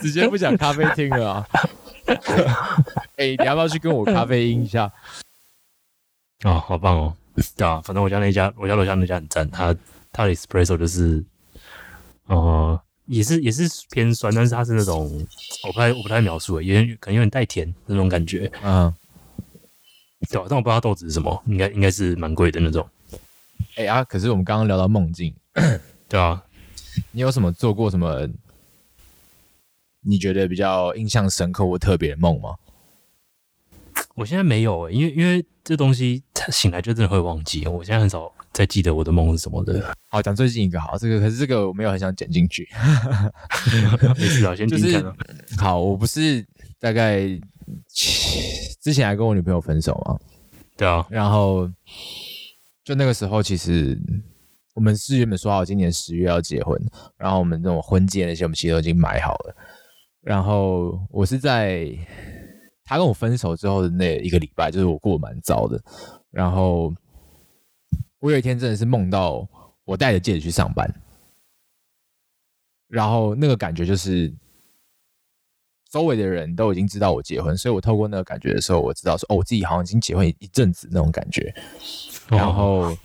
[0.00, 1.46] 直接不讲咖啡厅了啊。
[3.16, 4.90] 哎，你要不要去跟我咖啡因一下？
[6.44, 7.14] 哦，好棒哦！
[7.56, 9.48] 对啊，反正我家那家，我家楼下那家很赞。
[9.50, 9.74] 他
[10.12, 11.24] 他的 espresso 就是，
[12.26, 15.26] 呃，也是也是偏酸，但是它是那种
[15.64, 18.50] 我不太我不太描述，有点可能有点带甜那种感觉。
[18.62, 18.92] 嗯，
[20.28, 22.86] 对啊，但我不知道豆子是什么，应该应该是蛮贵的那种。
[23.76, 25.34] 哎啊，可是我们刚刚聊到梦境，
[26.08, 26.42] 对啊，
[27.12, 28.28] 你有什么做过什么
[30.00, 32.56] 你觉得比较印象深刻或特别的梦吗？
[34.14, 37.66] 我现在没有，因为因为这东西他醒来就真的会忘记。
[37.66, 39.94] 我现在很少再记得我的梦是什么的。
[40.08, 42.68] 好，讲最近一个好，这个可是这个我没有很想剪进去。
[44.18, 45.02] 没事啊，先就是
[45.56, 45.80] 好。
[45.80, 46.44] 我不是
[46.78, 47.26] 大概
[48.82, 50.18] 之前还跟我女朋友分手嘛？
[50.76, 51.06] 对啊。
[51.08, 51.66] 然后
[52.84, 53.98] 就那个时候，其实
[54.74, 56.78] 我们是原本说好今年十月要结婚，
[57.16, 59.56] 然后我们这种婚戒那些，我们其实都已经买好了。
[60.20, 61.90] 然后我是在。
[62.84, 65.80] 他跟我分手之后的那一个礼拜，就是我过得蛮糟的。
[66.30, 66.92] 然后
[68.18, 69.46] 我有一天真的是梦到
[69.84, 70.92] 我戴着戒指去上班，
[72.88, 74.32] 然后那个感觉就是
[75.90, 81.54] 周围的人都已经知道我结婚，所以我透过那个感觉的时候，我知道说哦，我自己好像已经结婚一阵子那种感觉。
[82.28, 82.96] 然后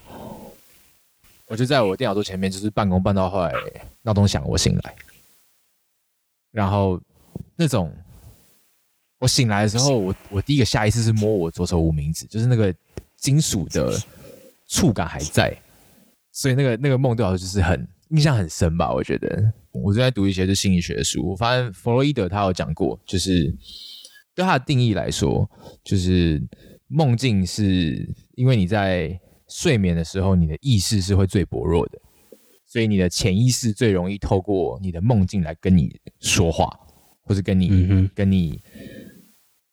[1.47, 3.53] 我就在我电脑桌前面，就是办公办到后来
[4.01, 4.95] 闹钟响，我醒来，
[6.51, 6.99] 然后
[7.55, 7.93] 那种。
[9.19, 12.73] 我醒来的时候，我我第一个下意识是摸我左手无名指，就是那个
[13.15, 13.97] 金属的
[14.67, 15.55] 触感还在，
[16.31, 18.93] 所以那个那个梦对我就是很印象很深吧。
[18.93, 23.51] 我觉得我正在读一些就心理学的书，我发现弗洛伊德他有讲过，就是
[24.35, 25.49] 对他的定义来说，
[25.83, 26.41] 就是
[26.87, 31.99] 梦境是因为你在睡眠的时候，你的意识是会最薄弱的，
[32.67, 36.69] 所以你的潜意识最容易透过你的梦境来跟你说话，
[37.23, 38.61] 或是跟你、嗯跟你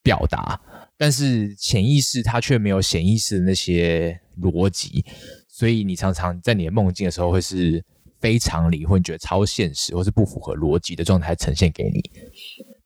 [0.04, 0.60] 表达。
[0.96, 5.04] 但是潜意识它却没有显意识的那些逻辑，
[5.48, 7.84] 所以你常常在你的梦境的时候会是
[8.20, 12.00] 非常理，或你觉得超现实，或是不符合逻辑的状态呈现给你。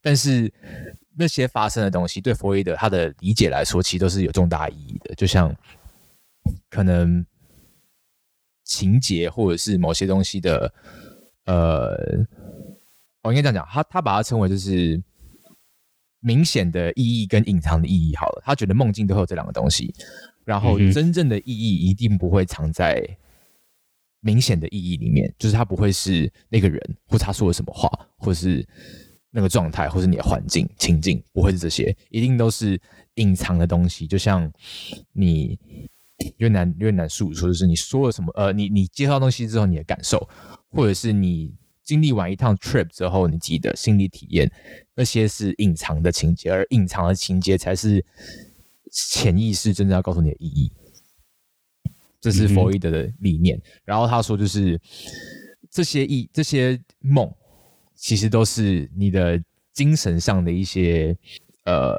[0.01, 0.51] 但是
[1.19, 5.15] 那些发生的东西，对弗洛伊德他的理解来说，其实都是有重大意义的。
[5.15, 5.55] 就像
[6.71, 7.25] 可能
[8.65, 10.73] 情节或者是某些东西的，
[11.45, 11.95] 呃，
[13.23, 15.03] 我应该这样讲，他他把它称为就是
[16.21, 18.15] 明显的意义跟隐藏的意义。
[18.17, 19.95] 好了，他觉得梦境都会有这两个东西，
[20.45, 23.05] 然后真正的意义一定不会藏在
[24.21, 28.67] 明显的意义里面，就是他不会是那个人，或者他说了什么话，或是
[29.31, 32.81] 那个状态，或是你的环境情境，不会是这些，一定都是
[33.15, 34.07] 隐藏的东西。
[34.07, 34.51] 就像
[35.13, 35.57] 你
[36.39, 40.29] 越南越南术语说，就是你说了什么，呃，你你接受到东西之后你的感受，
[40.71, 41.55] 或者是你
[41.89, 44.53] 经历完一趟 trip 之后你自己的心理体验，
[44.95, 48.05] 那些是隐藏的情节，而隐藏的情节才是
[48.93, 50.71] 潜意识真正要告诉你的意义。
[52.21, 53.59] 这是弗洛伊德的理念。
[53.87, 54.79] 然后他说，就是
[55.71, 57.33] 这些意这些梦，
[57.95, 61.17] 其实都是你的精神上的一些
[61.65, 61.97] 呃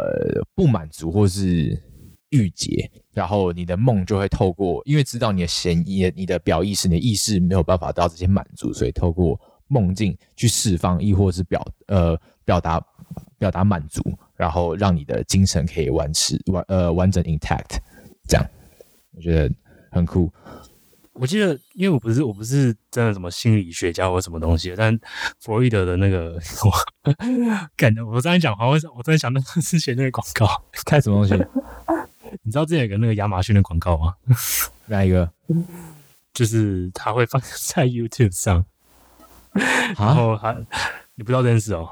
[0.54, 1.76] 不满足或是
[2.30, 12.84] 郁结，然后你的梦就会透过，因为知道你的潜意、你的表意识、你的意识没有办法得到这些满足，所以透过梦境去释放，亦或是表呃表达
[13.38, 14.04] 表达满足，
[14.36, 17.78] 然后让你的精神可以完持完呃完整 intact，
[18.28, 18.46] 这样
[19.16, 19.50] 我觉得
[19.90, 20.30] 很酷。
[21.14, 24.98] 我记得，因为我不是我不是真的什么心理学家或什么东西，但
[25.40, 27.12] 弗洛伊德的那个，我
[27.76, 31.46] 感觉我刚才讲话，我我突然想到之前那个广告，看什么东西？
[32.44, 34.16] 你知道之前有个那个亚马逊的广告吗？
[34.88, 35.30] 哪一个？
[36.32, 38.64] 就是他会放在 YouTube 上，
[39.54, 40.14] 然 啊？
[40.14, 40.56] 后他
[41.16, 41.90] 你不知道这件事哦？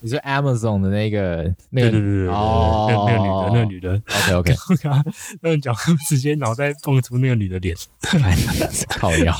[0.00, 2.86] 你说 Amazon 的那个那个对对对对对，哦。
[3.06, 5.72] 那那个女的，那个女的，OK OK，那人讲，
[6.08, 7.76] 直接脑袋蹦出那个女的脸，
[8.98, 9.32] 靠腰。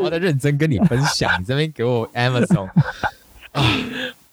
[0.00, 2.68] 我在认真跟你分享，你这边给我 Amazon，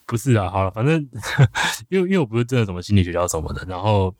[0.05, 1.07] 不是啊，好了，反正
[1.89, 4.13] 因为因为我不是真的什么心理学家什么的，然后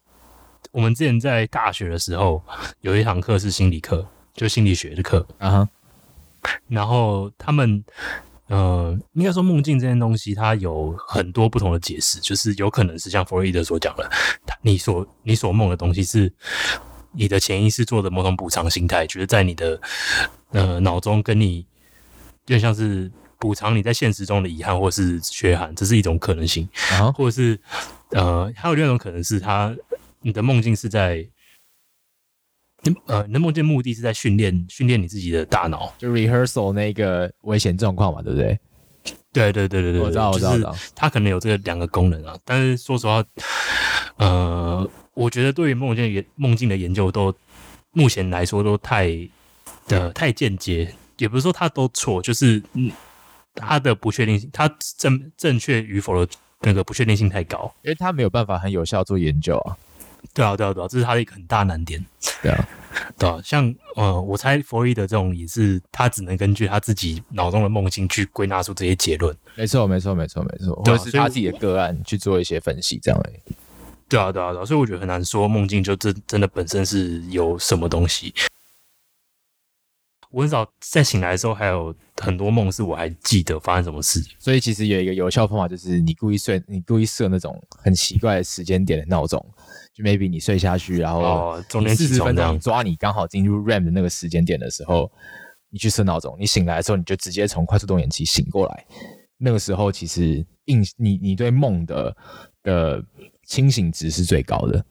[0.71, 2.43] 我们之前在大学的时候
[2.81, 5.69] 有一堂课是心理课，就是心理学的课，啊哈，
[6.67, 7.83] 然后他们
[8.47, 14.09] 呃，应该说梦境这件东西，它有很多不同的解释，就是有可能是像弗洛伊德所讲的，
[14.45, 16.31] 他你所你所梦的东西是
[17.13, 19.79] 你的潜意识做的某种补偿心态，就是在你的
[20.51, 26.67] 呃脑中跟你有点像是补偿你在现实中的遗憾或是缺憾，这是一种可能性，
[27.15, 27.57] 或者是
[28.09, 29.73] 呃，还有另一种可能是他
[30.21, 31.25] 你的梦境是在。
[32.83, 38.59] 你呃，你的梦境目的是在训练训练你自己的大脑，就 rehearsal 那个危险状况嘛，对不对？
[39.33, 40.75] 对对对对对，我知道，我知道。
[40.93, 42.35] 它可能有这个两个功能啊。
[42.43, 43.23] 但是说实话，
[44.17, 47.33] 呃，我觉得对于梦境研梦境的研究都
[47.91, 49.07] 目前来说都太
[49.87, 52.91] 的太间接，也不是说它都错，就是嗯，
[53.55, 54.67] 它的不确定性，它
[54.97, 57.73] 正正确与否的那个不确定性太高。
[57.83, 59.77] 因为它没有办法很有效做研究啊。
[60.33, 62.03] 对啊，对啊，对啊，这是他的一个很大难点。
[62.41, 62.67] 对啊，
[63.17, 69.35] 对啊，像呃，我猜弗洛伊德这种也是，他只能根据他自己脑中的梦境去归纳出这些结论。
[69.55, 73.53] 没错，没错，没错，没错，对是他自己的个案去做一些分析，这样而已。
[74.07, 78.33] 对啊，对啊，对啊，所以我觉得很难说梦境就真真的本身是有什么东西。
[80.29, 84.23] 我很少在醒来的时候，还有很多梦是我还记得发生什么事。
[84.37, 89.43] 所以其实有一个有效方法，就是你故意睡，你故意设那种很奇怪的时间点的闹钟，
[89.93, 95.11] 就 maybe 你睡下去，然后哦，中间四十分钟抓你刚好进入 REM 的那个时间点的时候，
[95.71, 98.85] 你去设闹钟，你醒来的时候你就直接从快速动眼期醒过来。
[99.37, 102.15] 那个时候其实印你你对梦的
[102.61, 103.03] 的
[103.47, 104.85] 清醒值是最高的。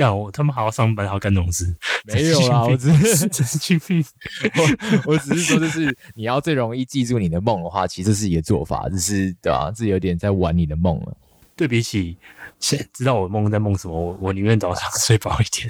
[0.00, 1.66] 干我他妈还要上班，还要干这种事？
[2.06, 3.28] 没有啦，我只是神
[3.60, 4.02] 经病。
[5.04, 11.14] 我我只是说，就是你要最容易记住你的梦的话，其实这是一个做法，只是对吧、这有点在玩你的梦了。
[11.54, 12.16] 对比起
[12.58, 15.68] 现知道我梦在梦什么，我我宁愿早上 睡饱一点。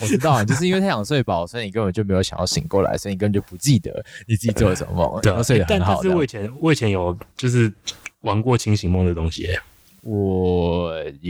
[0.00, 6.10] 我知道，就是因为太想睡饱，所以你根本就没有想要醒过来，所以你根本就不记得你自己做了什么梦，对啊然后，睡得但很好这样。
[6.10, 7.72] 但是我以前我以前有就是
[8.20, 9.48] 玩过清醒梦的东西、
[10.02, 10.47] 我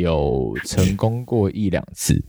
[0.00, 2.22] 有成功过一两次，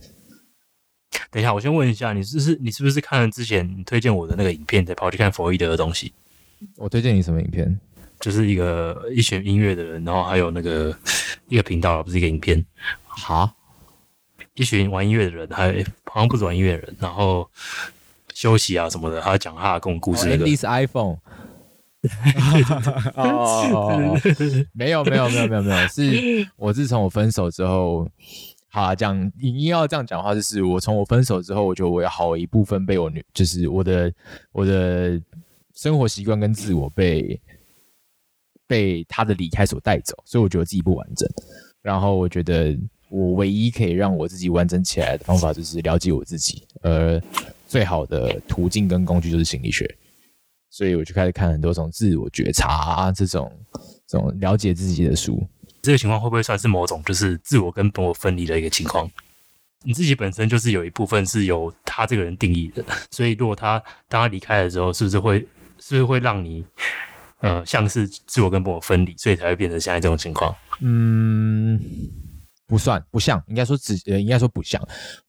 [1.30, 6.12] 等一下，我先问一下，你是不是你是不是看了之前你推荐我的那个影片，才跑去看弗洛伊德的东西？
[6.76, 7.78] 我推荐你什么影片？
[8.20, 10.94] 就是一个一群音乐的人，然后还有那个
[11.48, 12.62] 一个频道，不是一个影片，
[13.06, 13.50] 好，
[14.54, 17.50] 一群玩音乐的人，还有好像不止玩音乐的人，然后
[18.34, 21.16] 休息啊什么的，他讲他的跟我故事那个 s iPhone。
[23.14, 24.16] 哦，
[24.72, 28.08] 没有没有没有没有没有，是我自从我分手之后，
[28.68, 34.10] 好啊，讲你要这样讲话，就是我从我分手之后，我觉得我有好一部分被我女，就是我的
[34.52, 35.20] 我的
[35.74, 37.38] 生活习惯跟自我被
[38.66, 41.28] 被他的离开所带走，所以我觉得自己不完整。
[41.82, 42.78] 然后我觉得
[43.10, 47.20] 我唯一可以让我自己完整起来的方法，就是了解我自己，而
[47.66, 49.86] 最好的途径跟工具就是心理学。
[50.70, 53.52] 所以我就开始看很多种自我觉察啊，这种
[54.06, 55.44] 这种了解自己的书。
[55.82, 59.10] 这个情况会不会算是某种就是自我跟本我分离的一个情况？
[59.82, 65.40] 你自己本身就是有一部分是由他这个人定义的，所以如果他当他离开的时候，是不是会
[65.78, 66.64] 是不是会让你
[67.40, 70.54] 呃像是自我跟本我分离，所以才会变成现在这种情况？
[70.80, 71.80] 嗯，
[72.66, 74.80] 不算，不像，应该说只呃，应该说不像，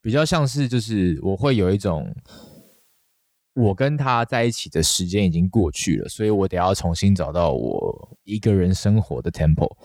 [0.02, 2.14] 比较像是就是我会有一种。
[3.54, 9.76] 我跟他在一起的时间已经过去了，所以我得要重新找到我一个人生活的 temple，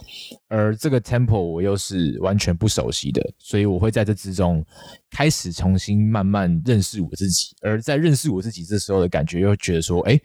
[0.47, 4.65] 而这个 temple 我又是完全不熟悉的，所以我会在这之中
[5.11, 7.57] 开始重新慢慢认识我自己。
[7.61, 10.21] 而在认识我自己这时候的感觉，又觉得说，哎，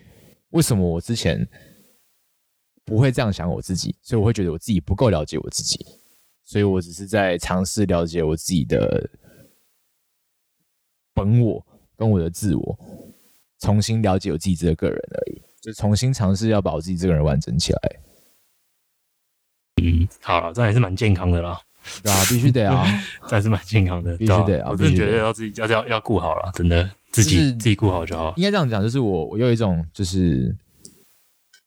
[0.52, 1.48] 为什么我之前
[2.86, 3.96] 不会这样想我自己？
[4.04, 5.84] 所以我会觉得我自己不够了解我自己，
[6.44, 9.10] 所以我只是在尝试了解我自己的
[11.16, 11.66] 本我
[11.98, 12.80] 跟我的自我。
[13.62, 17.80] 重新了解我自己这个个人而已，就重新尝试要把我自己这个人完整起来。
[19.82, 21.60] 嗯，好了，这还是蛮健康的啦。
[22.04, 22.86] 对啊，必须得啊，
[23.28, 24.70] 这还是蛮健康的，必须得啊。
[24.72, 28.34] 我真的觉得要自己要要要顾好了，真的自己自己顾好就好。
[28.36, 30.56] 应该这样讲，就是我我有一种就是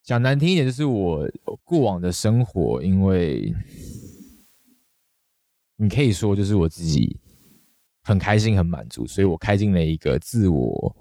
[0.03, 1.25] 讲难听一点，就是我
[1.63, 3.53] 过往的生活，因为
[5.77, 7.17] 你可以说就是我自己
[8.03, 10.95] 很开心很满足，所以我开进了一个自我。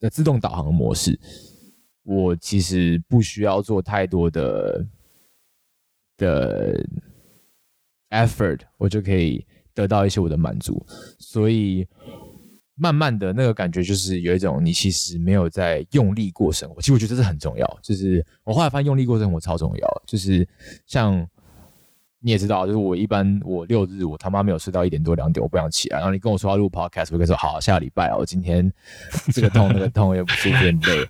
[0.00, 1.18] 的自动导航模式，
[2.02, 4.86] 我其实不需要做太多的
[6.16, 6.86] 的
[8.10, 10.84] effort，我就可以得到一些我的满足。
[11.18, 11.86] 所以
[12.74, 16.80] 慢慢的那个感觉就是有一种你其实没有在用力过生活。
[16.80, 20.48] 其实我觉得这是很重要，就是我后来发现用力过生活超重要，就是
[20.86, 21.28] 像。
[22.20, 25.98] 你也知道，就是我一般我六日我他妈没有睡到一点多两点，我不想起来。
[25.98, 28.72] 然后你跟我说要录 podcast，我跟你说好，下个礼拜哦，今天
[29.32, 31.08] 这个痛那个痛又不舒服，很累。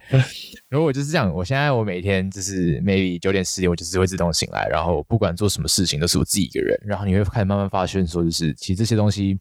[0.68, 6.78] 然后我就是这样，我现在我每天就是 maybe 九点十点，我就是会自动醒来，然后不管做什么事情都是我自己一个人。
[6.84, 9.40] 然后你会开始慢慢发现，说就是其实这些东西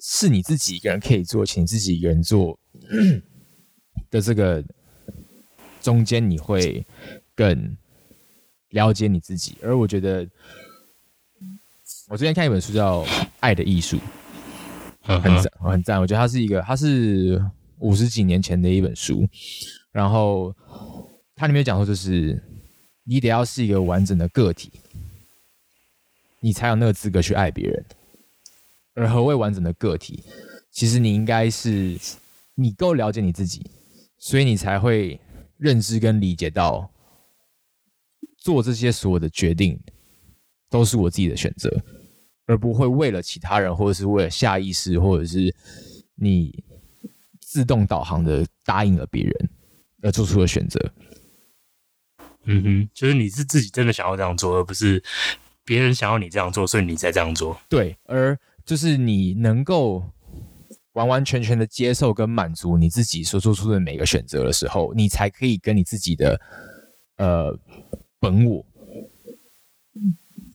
[0.00, 2.58] 是你自己一个人可以做，请自己一个人做
[4.10, 4.64] 的这个
[5.82, 6.86] 中间，你会
[7.36, 7.76] 更。
[8.74, 10.26] 了解你自己，而我觉得，
[12.08, 13.04] 我之前看一本书叫
[13.38, 13.96] 《爱的艺术》，
[15.20, 16.00] 很赞，很赞。
[16.00, 17.40] 我觉得它是一个，它是
[17.78, 19.28] 五十几年前的一本书，
[19.92, 20.52] 然后
[21.36, 22.42] 它里面讲说，就是
[23.04, 24.72] 你得要是一个完整的个体，
[26.40, 27.84] 你才有那个资格去爱别人。
[28.94, 30.24] 而何谓完整的个体？
[30.72, 31.96] 其实你应该是
[32.56, 33.64] 你够了解你自己，
[34.18, 35.20] 所以你才会
[35.58, 36.90] 认知跟理解到。
[38.44, 39.80] 做这些所有的决定，
[40.68, 41.74] 都是我自己的选择，
[42.44, 45.54] 而不会为了其他人，或者是为了下意识，或者是
[46.14, 46.62] 你
[47.40, 49.50] 自动导航的答应了别人
[50.02, 50.78] 而做出的选择。
[52.44, 55.02] 嗯哼，就是你是自己真的想要这样做，而不是
[55.64, 57.58] 别人想要你这样做，所以你才这样做。
[57.70, 60.04] 对，而就是你能够
[60.92, 66.38] 完完全全的接受跟满足你自己所做出的每个选择的时候，你才可以跟你自己的
[67.16, 67.58] 呃。
[68.24, 68.64] 本我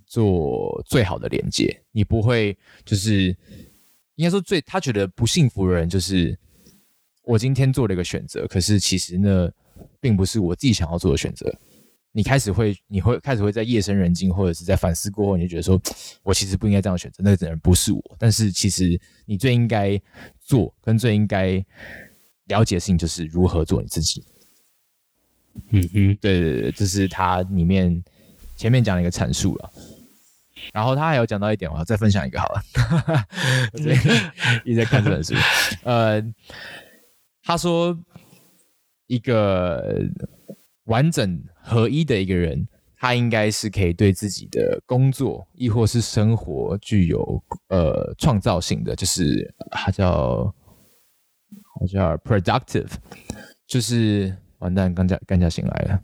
[0.07, 3.27] 做最好的连接，你不会就是
[4.15, 6.35] 应该说最他觉得不幸福的人，就是
[7.23, 9.51] 我今天做了一个选择，可是其实呢，
[10.01, 11.53] 并不是我自己想要做的选择。
[12.11, 15.79] 你开始会，你会开始会在夜深人静，或者是在反思过后，你就觉得说，
[16.23, 18.01] 我其实不应该这样选择，那个人不是我。
[18.17, 20.01] 但是其实你最应该
[20.39, 21.63] 做跟最应该
[22.47, 24.25] 了解的事情，就是如何做你自己。
[25.71, 28.03] 嗯哼，对对对，这是他里面
[28.55, 29.71] 前面讲的一个阐述了，
[30.73, 32.61] 然后他还有讲到一点，我要再分享一个好了，
[34.65, 35.33] 一直在看这本书，
[35.83, 36.21] 呃，
[37.43, 37.97] 他说
[39.07, 40.01] 一个
[40.85, 50.53] 完整合一的一个人，他应该是可以对自己的工作亦或是生活具有呃创造性的，就是他叫
[51.79, 52.91] 他叫 productive，
[53.65, 54.35] 就是。
[54.59, 56.01] 完蛋，刚家刚家醒来了，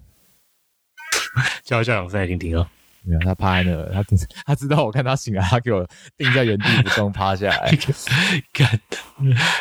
[1.63, 2.67] 叫叫两声也听听哦。
[3.03, 4.03] 没有，他趴在那，他
[4.45, 5.87] 他知道我看他醒来，他给我
[6.17, 7.71] 定在原地不动，趴下来。
[8.51, 8.67] 干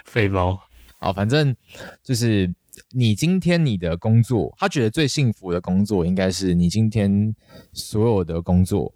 [0.06, 0.58] 废猫。
[0.98, 1.54] 好，反正
[2.02, 2.50] 就是
[2.92, 7.34] 你今天你的工作，他觉得最幸福的工作，应该是你今天
[7.74, 8.90] 所有的工作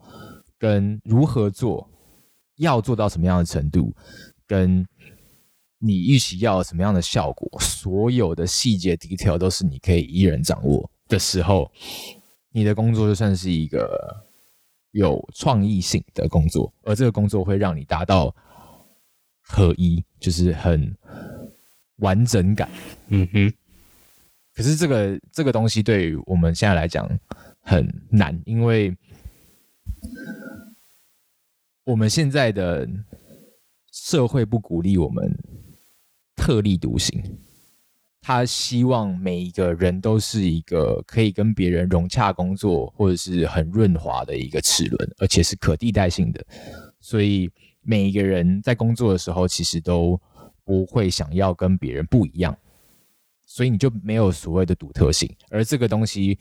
[0.58, 1.86] 跟如何做，
[2.56, 3.94] 要做到什么样的程度，
[4.46, 4.86] 跟
[5.78, 11.70] 你预期要什么样的效果，所有的细节 detail 都是你可以一人掌握的时候，
[12.50, 14.24] 你的工作就算是一个。
[14.92, 18.34] 有创意性的工作，而这个工作会让你达到
[19.42, 20.96] 合一，就是很
[21.96, 22.68] 完整感。
[23.08, 23.52] 嗯哼。
[24.54, 27.06] 可是这个这个东西对于我们现在来讲
[27.60, 28.96] 很难，因为
[31.84, 32.88] 我们现在的
[33.92, 35.30] 社会不鼓励我们
[36.48, 37.22] 特立独行。
[38.22, 46.42] 他希望每一个人都是一个可以跟别人融洽工作，或者是很润滑的一个齿轮，而且是可替代性的。
[47.00, 47.50] 所以
[47.82, 50.18] 每一个人在工作的时候，其实都
[50.64, 52.56] 不会想要跟别人不一样，
[53.44, 55.30] 所以你就没有所谓的独特性。
[55.50, 56.38] 而这个东西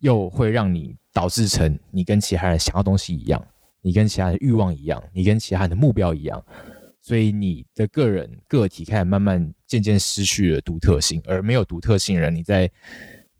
[0.00, 3.40] 又会让你导致成你跟其他人想要东西一样，
[3.80, 6.44] 你跟其他人欲望一样，你跟其他人的目标一样。
[7.02, 12.70] 所以你的个人个体开始慢慢渐渐失去了独特性，而没有独特性人，你在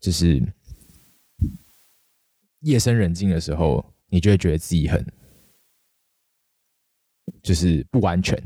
[0.01, 0.43] 就是
[2.61, 5.07] 夜深人静的时候，你就会觉得自己很
[7.43, 8.43] 就是不完全。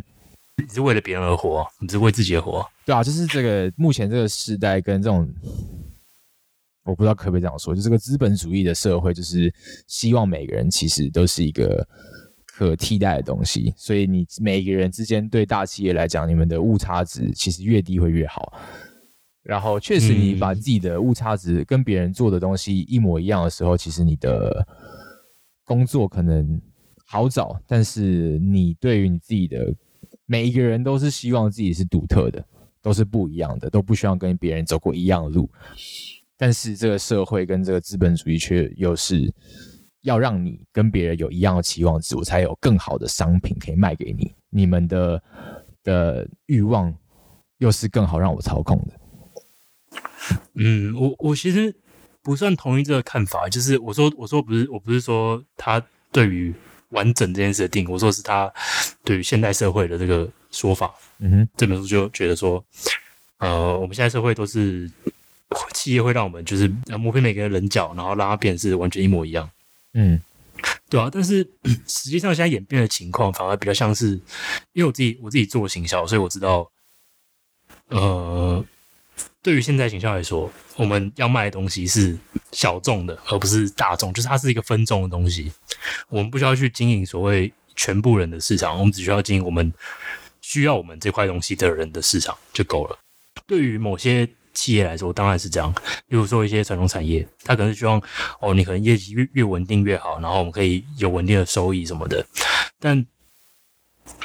[0.57, 2.69] 你是为了别人而活，你是为自己而活？
[2.85, 5.33] 对啊，就是这个目前这个时代跟这种，
[6.83, 9.53] 我不知道可不可以这样说，就这个资本主义的社会，就是
[9.87, 11.89] 希望每个人其实都是一个。
[12.57, 18.53] 可替代的东西，所以你每个人之间对大企业来讲，你们的误差值其实越低会越好。
[19.43, 24.65] 然后，确实你把自己的误差值跟别人做的东西一模一样的时候，其实你的
[25.65, 26.61] 工作可能
[27.05, 29.75] 好找，但是你对于你自己的
[30.25, 32.43] 每一个人都是希望自己是独特的，
[32.81, 35.51] 都是不一样的，都不希望跟别人走过一样的路。
[36.39, 39.35] 但是这个社会跟这个资本主义却又是。
[40.05, 44.33] 要让你跟别人有一样的期望值，我才有更好的商品可以卖给你。
[44.51, 45.23] 你们的
[45.83, 46.95] 的欲望
[47.59, 49.99] 又是更好让我操控的。
[50.55, 51.75] 嗯，我我其实
[52.23, 53.49] 不算同意这个看法。
[53.49, 55.83] 就是我说我说不是我不是说他
[56.13, 56.55] 对于
[56.91, 58.53] 完整这件事的定，我说是他
[59.05, 60.95] 对于现代社会的这个说法。
[61.19, 62.63] 嗯哼，这本书就觉得说，
[63.39, 64.91] 呃，我们现在社会都是
[65.73, 69.49] 企业会让我们就是磨平每个人棱角，然后让它变是完全一模一样。
[69.95, 70.21] 嗯，
[70.91, 71.49] 对啊，但是
[71.87, 74.21] 实际上现在演变的情况反而比较像是，
[74.73, 76.69] 因为我自己我自己做行销，所以我知道，
[77.89, 78.65] 呃，
[79.41, 82.19] 对于现在行销来说，我们要卖的东西是
[82.53, 85.53] 小众的，而不是大众，就是它是一个分众的东西。
[86.09, 89.73] 我们不需要去经营所谓全部人的市场，我们只需要经营我们
[90.41, 92.99] 需要我们这块东西的人的市场就够了。
[93.47, 94.29] 对于某些。
[94.55, 95.71] 企业来说当然是这样，
[96.07, 98.01] 比如说一些传统产业，他可能是希望
[98.41, 102.25] 哦，你可能业绩越越稳定越好，然后我们可以有稳定的收益什么的。
[102.79, 103.05] 但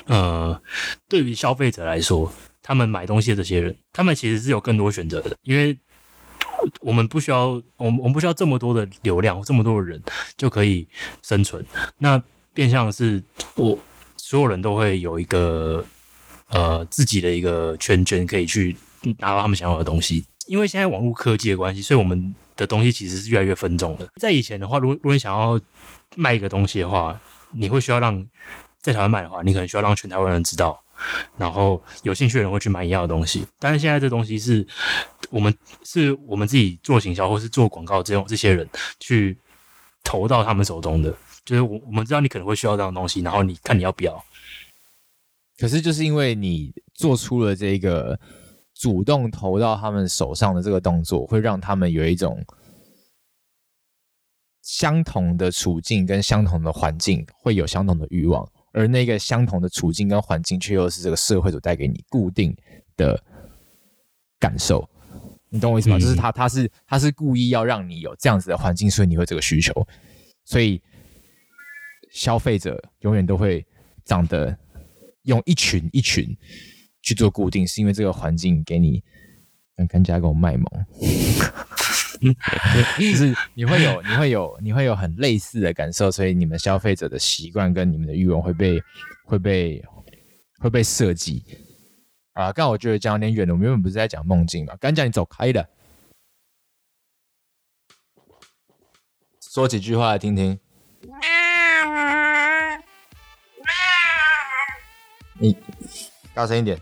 [0.06, 0.62] 呃，
[1.08, 5.78] 对于消费者来说，他们买东西的这些人，他们其实是有更多选择的，因为
[6.82, 10.02] 我们不需要，我们我们不需要这么多的流量，这么多的人
[10.38, 10.88] 就可以
[11.24, 11.66] 生存。
[11.98, 12.22] 那
[12.54, 13.24] 变相是
[13.56, 13.78] 我
[14.16, 15.84] 所有人都会有一个
[16.50, 18.78] 呃自己的一个圈圈可以去。
[19.20, 24.08] 拿到他们想要的东西，因为现在网络科技的关系，所以我们的东西其实是越来越分众的。
[24.18, 25.60] 在以前的话，如果如果你想要
[26.16, 27.20] 卖一个东西的话，
[27.52, 28.26] 你会需要让
[28.82, 30.82] 在台湾卖的话，你可能需要让全台湾人知道，
[31.38, 33.46] 然后有兴趣的人会去买一样的东西。
[33.58, 34.66] 但是现在这东西是
[35.30, 38.68] 我们是我们自己做行销或是做广告这种这些人
[39.00, 39.38] 去
[40.04, 44.24] 投到他们手中的，就是我我们知道你可能会需要这样的东西，然后你看你要不要。
[45.58, 48.20] 可是就是因为你做出了这个。
[48.80, 52.42] 主动投到他们手上的这个动作，会让他们有一种
[54.62, 62.56] 相同的处境跟相同的环境，会有相同的欲望，而那个相同的处境跟环境，却又是这个社会所带给你固定
[62.96, 63.22] 的
[64.40, 64.90] 感受。
[65.50, 66.00] 你懂我意思吗？
[66.00, 69.74] 就是他，他是，他是故意要让你有这样子的环境，所以你会这个需求，
[70.46, 70.82] 所以
[72.14, 73.66] 消费者永远都会
[74.06, 74.58] 长得
[75.24, 76.26] 用一群一群。
[77.10, 79.04] 去做固定，是因为这个环境给你
[79.76, 80.66] 跟跟加工卖萌，
[83.00, 88.80] 就是你会有你会有你会有很类似的感受，所以你们消费者的习惯跟你们的欲望会被
[89.26, 89.84] 会被
[90.60, 91.44] 会被设计
[92.34, 92.52] 啊。
[92.54, 94.76] 刚我觉得讲有点远了，我们原本不是在讲梦境嘛？
[94.80, 95.68] 刚讲你走开的，
[99.52, 100.60] 说几句话来听听。
[105.40, 105.58] 你
[106.36, 106.78] 大声一点，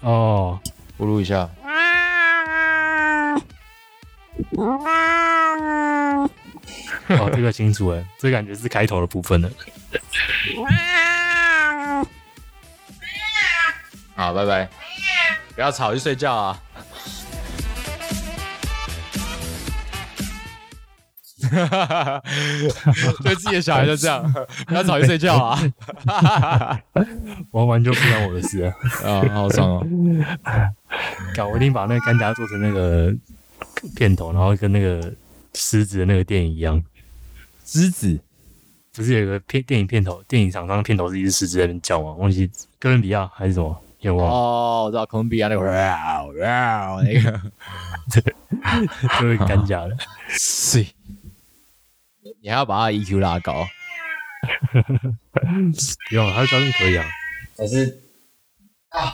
[0.00, 0.60] 哦，
[0.96, 1.48] 呼噜一下。
[7.08, 9.50] 哦，这个清楚哎，这感觉是开头的部分了。
[14.14, 14.68] 好，拜拜。
[15.54, 16.60] 不要吵，去睡觉啊。
[23.22, 24.22] 对自己的小孩就这样，
[24.66, 25.58] 不要早，去睡觉啊。
[27.52, 28.70] 玩完就不关我的事了。
[29.04, 29.86] 啊，好爽哦！
[31.34, 33.14] 搞，我一定把那个干夹做成那个
[33.94, 35.12] 片头，然后跟那个
[35.54, 36.82] 狮子的那个电影一样。
[37.64, 38.18] 狮子
[38.94, 42.12] 不是有个片电影片头，电影厂商的片头是一只狮子在那边叫吗？
[42.12, 43.82] 忘记哥伦比亚还是什么？
[44.00, 44.30] 有忘。
[44.30, 47.40] 哦，我知道哥伦比亚那个哇哇那个，
[49.20, 49.96] 就是干夹的。
[50.28, 50.86] 是。
[52.46, 53.66] 你还要把他 EQ 拉高？
[54.70, 57.04] 不用，他的标准可以啊。
[57.56, 58.00] 可是
[58.90, 59.12] 啊，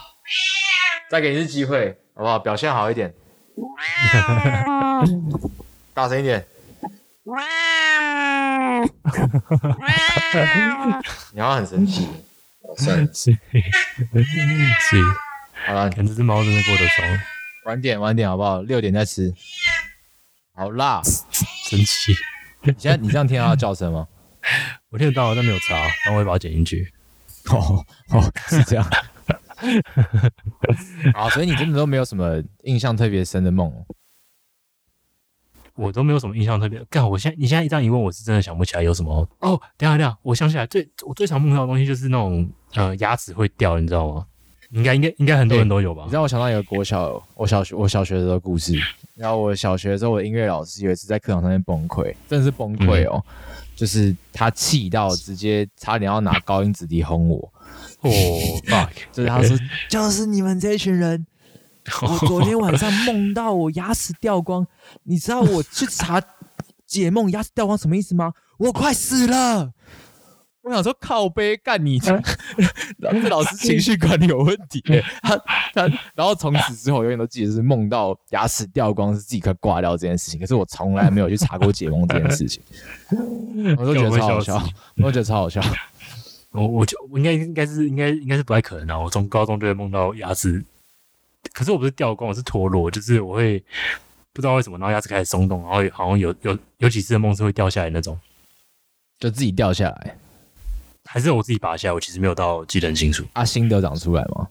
[1.09, 2.39] 再给你一次机会，好不好？
[2.39, 3.15] 表现好一点，
[5.95, 6.47] 大声一点。
[11.33, 12.07] 你好像很神奇。
[12.77, 13.39] 算了，是是。
[15.65, 17.09] 好了，看这只猫真的过得爽。
[17.65, 18.61] 晚点，晚点，好不好？
[18.61, 19.33] 六点再吃。
[20.55, 22.15] 好辣，生气。
[22.65, 24.07] 你现在你这样听到它叫声吗？
[24.91, 26.93] 我听得到，但没有查，然后我会把它剪进去。
[27.51, 28.85] 哦哦，是这样。
[31.15, 33.73] 啊，所以你真的都没有什么印象特别深的梦？
[35.75, 36.85] 我都没有什么印象特别。
[36.91, 39.27] 干，我现在你现在一这样一问，我是真的想不起来有什么。
[39.41, 44.27] 哦，等下等下，我想起来，最我最常梦到的东西就是那种呃牙齿会掉，你知道吗？
[44.73, 46.03] 应该应该应该很多人都有吧？
[46.05, 48.75] 你知道我想到一个国小我小学我小学的时候故事。
[49.15, 53.23] 然后我小学的时候，我的音乐老师有一次在课堂上面崩溃，真的是崩溃哦，
[53.77, 57.53] 就是他气到直接差点要拿高音纸笛轰我。
[58.01, 58.11] 哦
[58.67, 58.89] ，fuck！
[59.13, 59.57] 就是他说，
[59.89, 61.27] 就是你们这一群人，
[62.03, 64.67] 我昨天晚上梦到我牙齿掉光，
[65.05, 66.21] 你知道我去查
[66.87, 68.33] 解梦牙齿掉光什么意思吗？
[68.57, 69.73] 我快死了。
[70.63, 71.99] 我想说靠背干你，
[73.29, 74.81] 老师情绪管理有问题。
[75.23, 75.37] 他
[75.75, 80.39] 他，然后从此之后永远都记得是梦到牙齿掉光是自己快挂掉这件事情。
[80.39, 82.63] 可是我从来没有去查过解梦这件事情，
[83.77, 84.63] 我都觉得超好笑，
[84.97, 85.61] 我都觉得超好笑。
[86.53, 89.01] 我我就我应该应该是应该应该是不太可能啊！
[89.01, 90.63] 我从高中就会梦到牙齿，
[91.53, 93.59] 可是我不是掉光，我是脱落，就是我会
[94.33, 98.17] 不知道为什么，然后牙齿开始松动，然后好像有有有几次的梦是会掉下来那种，
[99.19, 100.17] 就自己掉下来。
[101.13, 103.23] 还是我自己拔下来，我其实没有到记得很清楚。
[103.35, 104.49] 啊，新得长出来吗？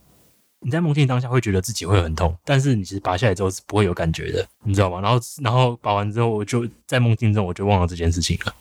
[0.60, 5.02] 你在梦境当下会觉得自己会很痛，但是你其实拔下来之后是不会有感觉的，你知道吗？
[5.02, 8.54] 然后，然后拔完之后，我就在梦境中我就忘了这件事情了。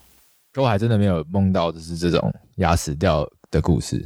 [0.51, 4.03] 可我还真的没有梦到就是这种牙齿掉的故事，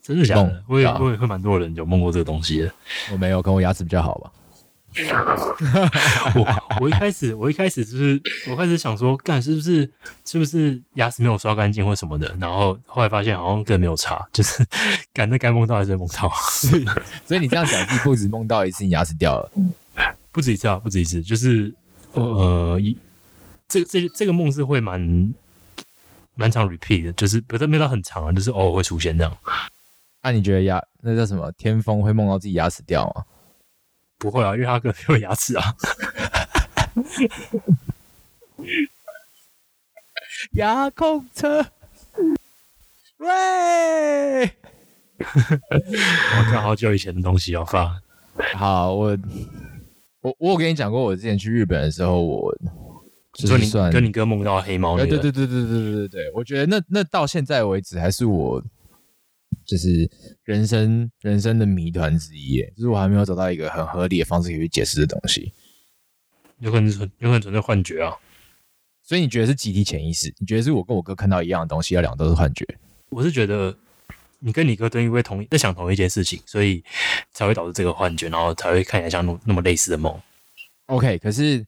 [0.00, 0.64] 真的假的？
[0.66, 2.72] 我也我也会蛮多人有梦过这个东西的。
[3.12, 4.32] 我没有，跟我牙齿比较好吧。
[6.36, 9.90] 我我一开始我一开始就是我开始想说，干是不是
[10.24, 14.64] 是不是牙齿没有刷干净或什么的，然后后来发现好像根本没有差，就是
[15.12, 16.30] 干那该梦到还是梦到。
[17.26, 19.50] 所以你这样讲，不止梦到一次你牙齿掉了，
[20.30, 21.74] 不止一次啊，不止一次，就是
[22.12, 22.96] 呃一
[23.66, 25.34] 这这这个梦是会蛮
[26.36, 29.36] 蛮长 repeat 的，就是不是没到很长啊，就是偶尔会出现这样。
[30.22, 33.24] 那你觉得牙那叫什么天风会梦到自己牙齿掉吗？
[34.24, 35.76] 不会啊，因为他可能有牙齿啊。
[40.52, 41.66] 牙控车，
[43.18, 44.44] 喂！
[45.18, 48.00] 我看好久以前的东西要发。
[48.54, 49.18] 好，我
[50.22, 52.50] 我我有跟你讲过，我之前去日本的时候，我
[53.34, 54.96] 就你跟你哥梦到黑猫。
[54.96, 58.64] 对对对对对对对对对，我觉得那那到现在为止还是我。
[59.64, 60.10] 就是
[60.44, 65.52] 人生人生的谜团之一，就是我还没有找到一个很合理的方式可以去解释的东西。
[66.60, 68.14] 有可能存，有可能存在幻觉啊。
[69.02, 70.32] 所以你觉得是集体潜意识？
[70.38, 72.66] 你觉得是我跟我哥看到一样的东西，要两个都是幻觉？
[73.10, 73.76] 我是觉得
[74.38, 76.82] 你跟你哥都因为同在想同一件事情，所以
[77.32, 80.18] 才会导致这个幻觉，然后才会看起来像那那么类似的梦。
[80.86, 81.66] OK，可是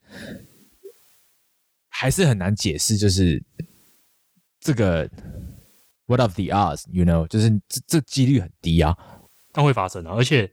[1.89, 3.43] 还是很难解释，就是
[4.61, 5.11] 这个。
[6.07, 6.85] What of the odds?
[6.91, 8.97] You know，就是这这几率很低啊，
[9.53, 10.51] 但会发生啊，而且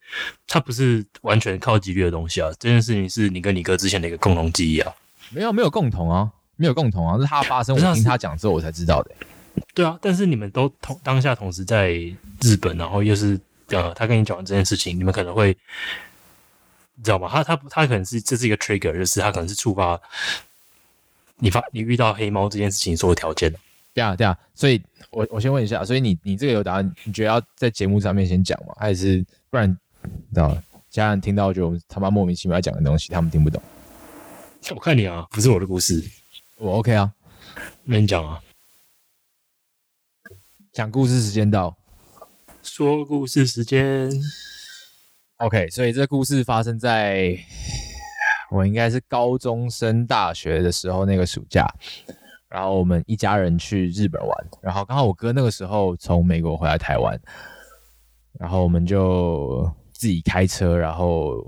[0.47, 2.49] 它不是完全靠几率的东西啊。
[2.59, 4.93] 这件事情是你跟你哥之前的一个共同记忆啊。
[5.29, 9.11] 没有没有共同啊，没有共同啊，是他发生，我听他讲之后我才知道的。
[9.75, 11.91] 对啊，但是你们都同当下同时在
[12.41, 15.55] 日本，然后又是呃，他跟你讲完这件事情，你们可能会
[16.95, 17.29] 你知道吗？
[17.31, 19.99] 他他他可能是这是一个 trigger，就是他可能是触发
[21.37, 23.53] 你发你遇到黑猫这件事情所有条件。
[23.93, 24.81] 对啊，对啊，所以
[25.11, 26.95] 我我先问一下，所以你你这个有答案？
[27.03, 28.73] 你觉得要在节目上面先讲吗？
[28.77, 29.71] 还是不然，
[30.33, 30.57] 知道
[30.89, 33.61] 家人听到就他妈莫名其妙讲的东西，他们听不懂。
[34.71, 36.03] 我看你啊，不是我的故事，
[36.57, 37.13] 我 OK 啊，
[37.83, 38.41] 那你讲啊，
[40.71, 41.77] 讲故事时间到，
[42.63, 44.09] 说故事时间。
[45.37, 47.37] OK，所以这故事发生在
[48.49, 51.67] 我应该是高中升大学的时候那个暑假，
[52.53, 54.29] 然后我们一家人去日本玩，
[54.61, 57.19] 然后刚好我哥那个时候从美国回来台湾，
[58.39, 61.43] 然后我们就自己开车，然后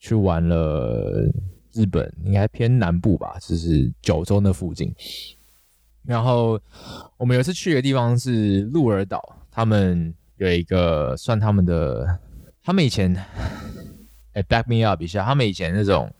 [0.00, 1.30] 去玩了
[1.74, 4.90] 日本，应该偏南部吧，就是九州那附近。
[6.02, 6.58] 然后
[7.18, 12.18] 我们有一次去的地方是鹿儿岛，他们有一个算他们的。
[12.64, 13.14] 他们以前，
[14.32, 16.10] 哎，back me up 一下，他们以前那种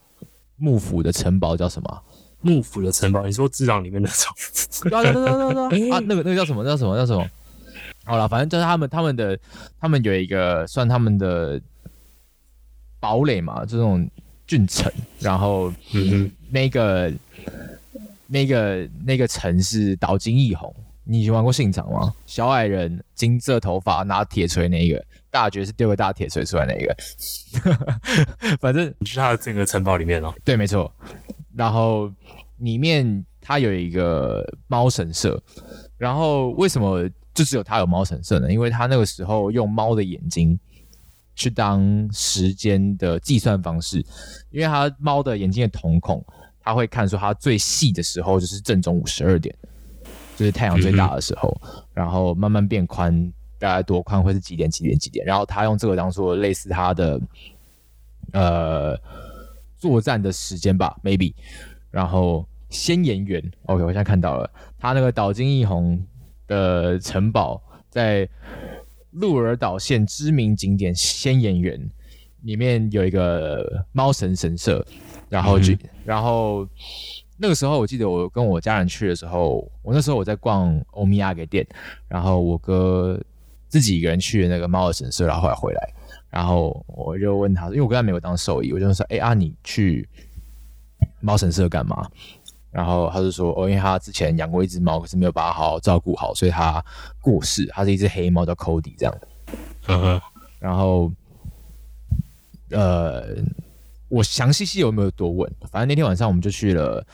[0.56, 2.02] 幕府的城堡叫什么？
[2.40, 3.24] 幕府的城堡？
[3.26, 4.32] 你说智囊里面那种？
[4.96, 6.64] 啊，对对对对 啊，那个那个叫什么？
[6.64, 6.96] 叫什么？
[6.96, 7.28] 叫什么？
[8.04, 9.38] 好了，反正就是他们他们的
[9.80, 11.60] 他们有一个算他们的
[13.00, 14.08] 堡垒嘛，这种
[14.46, 15.72] 郡城，然后
[16.50, 17.12] 那个
[18.26, 20.74] 那个那个城是岛津义弘。
[21.08, 22.12] 你玩过信长吗？
[22.26, 25.04] 小矮人，金色头发，拿铁锤那一个。
[25.30, 26.96] 大绝是丢个大铁锤出来那个，
[28.58, 30.32] 反正你去他的整个城堡里面哦。
[30.42, 30.90] 对，没错。
[31.56, 32.12] 然后
[32.58, 35.40] 里面它有一个猫神社，
[35.96, 38.52] 然后为什么就只有它有猫神社呢？
[38.52, 40.58] 因为它那个时候用猫的眼睛
[41.34, 44.04] 去当时间的计算方式，
[44.50, 46.24] 因为它猫的眼睛的瞳孔，
[46.60, 49.54] 它会看出它最细的时候就是正中午十二点，
[50.36, 51.58] 就是太阳最大的时候，
[51.94, 53.32] 然后慢慢变宽。
[53.58, 54.70] 大概多宽会是几点？
[54.70, 54.98] 几点？
[54.98, 55.24] 几点？
[55.24, 57.18] 然后他用这个当做类似他的
[58.32, 58.94] 呃
[59.88, 61.32] 作战的时间吧，maybe。
[61.90, 65.98] 然后仙岩园，OK，我现在看到了，他那个岛津义弘
[66.46, 68.28] 的城堡在
[69.12, 71.90] 鹿儿岛县知名景点仙岩园
[72.42, 74.84] 里面有一个猫神神社，
[75.28, 75.74] 然后就
[76.04, 76.68] 然后
[77.36, 81.66] 那个时候我记得我跟我家人去的时候，我那时候我在逛欧米亚给店，
[82.08, 83.20] 然后我哥。
[83.68, 85.92] 自己一个人去的那个猫的神社，然后后来回来，
[86.36, 90.06] 然后我就问他，因为我跟他没有当兽医，我就说：“哎啊，你去
[91.20, 92.06] 猫神社干嘛？”
[92.70, 96.84] 然后他就说：“哦，因为他之前养过一只猫，可是没有把它好好照顾好，所以他
[97.22, 97.64] 过世。
[97.72, 99.18] 它是一只黑猫，叫 Cody 这样。”
[99.88, 100.22] 呵呵。
[100.58, 101.10] 然后，
[102.68, 103.34] 呃，
[104.10, 105.50] 我详细细有没有多问？
[105.70, 107.06] 反正那天晚上我们就去了，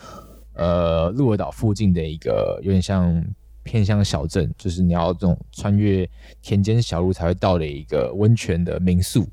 [0.54, 3.24] 呃，鹿儿岛附近的一个有点像。
[3.62, 6.08] 偏向小镇，就是你要这种穿越
[6.40, 9.26] 田间小路才会到的一个温泉的民宿，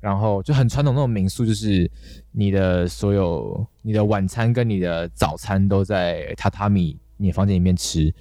[0.00, 1.90] 然后就很传统那种民宿，就是
[2.32, 8.12] 你的所有你的晚餐跟你的早餐都在榻榻米你房间里面吃，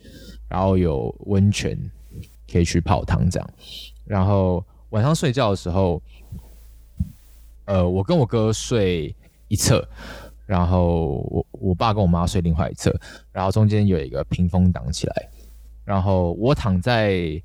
[0.47, 1.77] 然后有温泉
[2.51, 3.49] 可以去泡汤这样，
[4.05, 6.01] 然后晚上睡觉的时候，
[7.65, 9.15] 呃，我跟我哥睡
[9.47, 9.87] 一侧。
[10.45, 12.95] 然后我我爸跟我妈睡另外一侧，
[13.31, 15.29] 然后中间有一个屏风挡起来，
[15.83, 17.41] 然后我躺在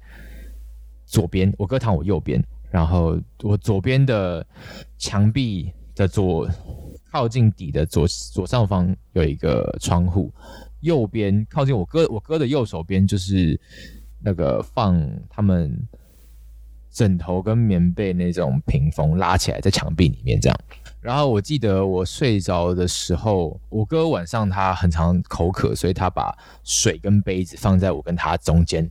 [1.06, 4.46] 左边，我哥躺我右边，然后我左边的
[4.98, 6.48] 墙壁的左
[7.10, 10.32] 靠近底的左左上方有一个窗户，
[10.80, 13.58] 右边靠近我哥我哥的右手边就是
[14.22, 15.74] 那个放他们
[16.90, 20.60] 枕头跟棉被那种屏风拉起来在墙壁里面这样。
[21.00, 28.88] 然后我记得我睡着的时候，我哥晚上他很常口渴，所以他把水跟杯子放在我跟他中间。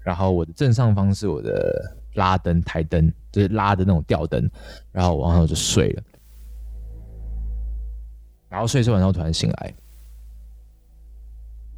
[0.00, 4.50] 然后我的正上方是我的拉灯台灯，就是拉的那种吊灯。
[4.92, 6.02] 然后晚上就睡了。
[8.48, 9.74] 然后睡睡晚上突然醒来，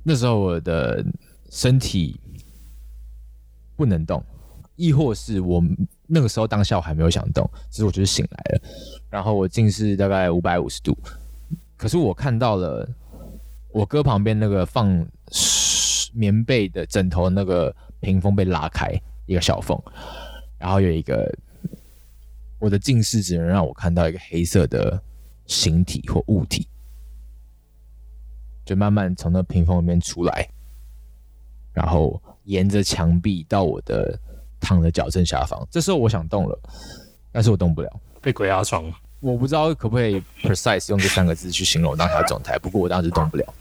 [0.02, 1.04] 那时候我的
[1.50, 2.20] 身体
[3.74, 4.22] 不能动，
[4.78, 5.62] 亦或是我。
[6.10, 8.62] 那个时候当下我还没有想动，只是我就是醒来了，
[9.10, 10.96] 然后我近视大概五百五十度，
[11.76, 12.88] 可是我看到了
[13.72, 15.06] 我哥旁边那个放
[16.14, 18.90] 棉被的枕头那个屏风被拉开
[19.26, 19.78] 一个小缝，
[20.56, 21.30] 然后有一个
[22.58, 24.98] 我的近视只能让我看到一个黑色的
[25.44, 26.66] 形体或物体，
[28.64, 30.48] 就慢慢从那屏风里面出来，
[31.74, 34.18] 然后沿着墙壁到我的。
[34.60, 36.58] 躺在矫正下方，这时候我想动了，
[37.32, 38.94] 但是我动不了，被鬼压床了。
[39.20, 43.54] 我不知道可不可以 precise 用这三个字去形容当下状态，不过我当时动不了。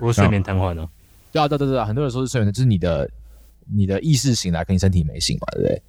[0.00, 0.88] 我睡眠瘫痪呢？
[1.32, 3.10] 对啊，对对对啊，很多人说是睡眠，就是你的
[3.66, 5.82] 你的意识醒来，跟你身体没醒嘛，对不对？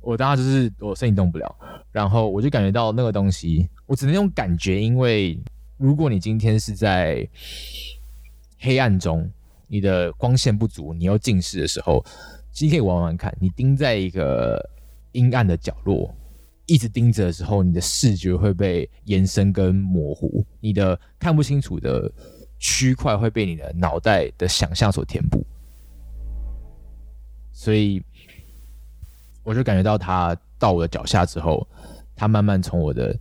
[0.00, 1.56] 我当时就是我身体动不了，
[1.90, 5.36] 然后我就感觉到那个东西，我只能用感觉，因为
[5.76, 7.28] 如果你今天是在
[8.60, 9.28] 黑暗中，
[9.66, 12.04] 你的光线不足，你又近视的时候，
[12.56, 13.36] 其实可以玩玩看。
[13.38, 14.58] 你盯在一个
[15.12, 16.16] 阴暗的角落，
[16.64, 22.10] 一直盯着的时候，你的视觉会被延伸跟模糊，你的看不清楚的
[22.58, 25.44] 区块会被你的脑袋的想象所填补。
[27.52, 28.02] 所以，
[29.42, 31.68] 我就感觉到它到我的脚下之后，
[32.14, 33.14] 它慢慢从我的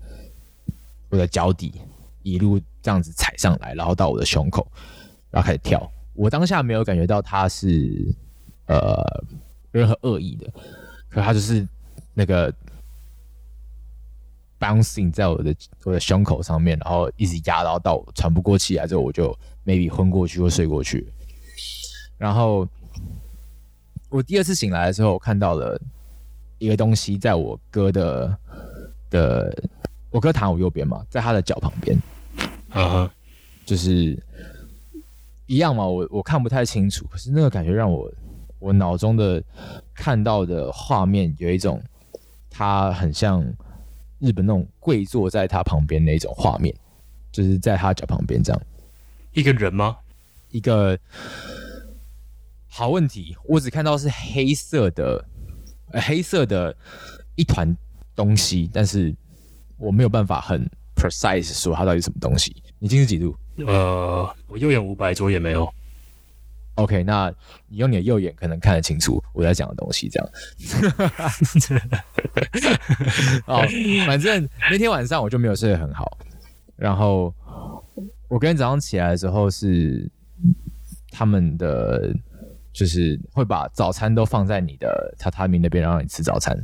[1.10, 1.74] 我的脚底
[2.24, 4.66] 一路这样子踩上来，然后到我的胸口，
[5.30, 5.92] 然后开始跳。
[6.14, 8.16] 我当下没有感觉到它是
[8.68, 9.04] 呃
[9.72, 10.52] 任何恶意的，
[11.10, 11.68] 可他就是
[12.14, 12.54] 那个
[14.60, 21.08] bouncing 在我的我的胸口上面，然后一直压到到喘不过气来之后，我就 maybe 昏过去或睡过去，
[22.18, 22.68] 然后。
[24.08, 25.78] 我第二次醒来的时候，我看到了
[26.58, 28.38] 一个东西，在我哥的
[29.10, 29.64] 的，
[30.10, 31.98] 我哥躺我右边嘛，在他的脚旁边，
[32.70, 33.12] 啊，
[33.66, 34.18] 就是
[35.48, 35.86] 一样嘛。
[35.86, 38.10] 我我看不太清楚，可是那个感觉让我
[38.66, 39.44] 我脑中的
[39.94, 41.80] 看到的画面有一种，
[42.50, 43.46] 他很像
[44.18, 46.76] 日本那种跪坐在他旁边那种画面，
[47.32, 48.62] 就是在他脚旁边这样，
[49.34, 49.98] 一个人吗？
[50.50, 50.98] 一个。
[52.68, 55.24] 好问题，我只看到是黑色的，
[55.92, 56.76] 呃，黑色的
[57.36, 57.74] 一团
[58.16, 59.16] 东西，但是
[59.78, 62.54] 我没有办法很 precise 说它到底什么东西。
[62.80, 63.34] 你近视几度？
[63.66, 65.72] 呃，我右眼五百，左眼没有。
[66.76, 67.34] OK，那
[67.68, 70.30] 你用你的右眼可能看得清楚我在讲的东西，这样。
[73.48, 73.62] 哦，
[74.06, 76.18] 反正那天晚上我就没有睡得很好，
[76.76, 77.34] 然后
[78.28, 80.10] 我跟天早上起来的时候是
[81.12, 82.16] 他们的。
[82.76, 86.62] 就是会把早餐都放在你的榻榻米那边，让你吃早餐。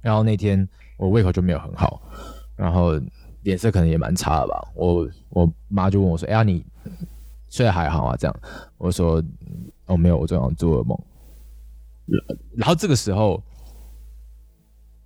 [0.00, 2.00] 然后那天我胃口就没有很好，
[2.56, 2.98] 然后
[3.42, 4.66] 脸色可能也蛮差的吧。
[4.74, 6.64] 我我妈就问我说：“哎呀，你
[7.52, 8.40] 睡得还好啊？”这样
[8.78, 9.22] 我说
[9.86, 10.98] ：“哦，没有，我昨晚做噩梦。”
[12.56, 13.40] 然后这个时候，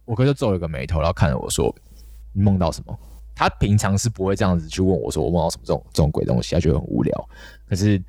[0.06, 1.74] 我哥就皱了个眉头，然后看着我说
[2.32, 2.98] ：“你梦到什么？”
[3.34, 7.28] 他平常是不会这样子去问我说：“我梦到什么这种这种鬼东西？”他觉得很无聊。
[7.68, 8.02] 可是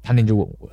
[0.00, 0.70] 他那天就问我。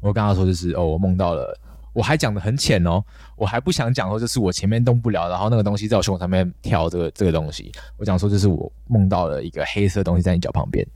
[0.00, 1.52] 我跟他说就是哦，我梦到了，
[1.92, 3.02] 我还讲的很浅哦，
[3.34, 10.86] 我还不想讲说就是我前面动不了，然后那个东西在我胸口上面跳，这个这个东西，我讲说就是我梦到了一个黑色东西在你脚旁边，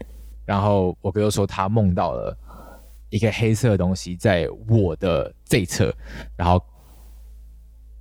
[0.44, 2.36] 然后我哥又说他梦到了
[3.10, 5.94] 一个黑色的东西在我的这侧，
[6.36, 6.62] 然后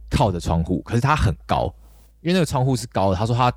[0.10, 1.74] 靠着窗户，可是它很高，
[2.22, 3.16] 因为那个窗户是高的。
[3.16, 3.54] 他说他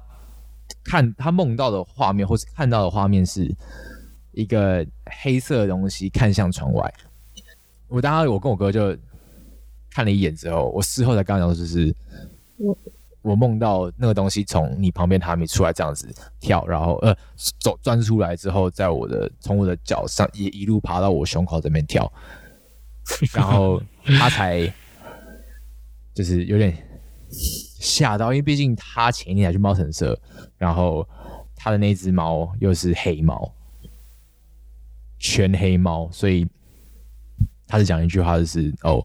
[0.83, 3.53] 看他梦到的画面或是看到的画面是
[4.33, 4.87] 一个
[5.23, 6.93] 黑色的东西看向窗外。
[7.89, 8.97] 我当时我跟我哥就
[9.91, 11.95] 看了一眼之后，我事后才刚讲，就是
[13.25, 16.07] 我梦到那个东西从你旁边塔米出来这样子
[16.39, 17.17] 跳，然后呃
[17.59, 22.13] 走钻出来之后，在我的从我的脚上一一路爬到我胸口这边跳，
[23.35, 23.83] 然后
[24.19, 24.73] 他才
[26.15, 26.77] 就是有点
[27.31, 30.17] 吓到，因为毕竟他前一天还去猫神社，
[30.57, 31.09] 然后
[31.57, 33.53] 他的那只猫又是黑猫，
[35.19, 36.47] 全黑猫，所以。
[37.67, 39.05] 他是讲一句话，就是哦，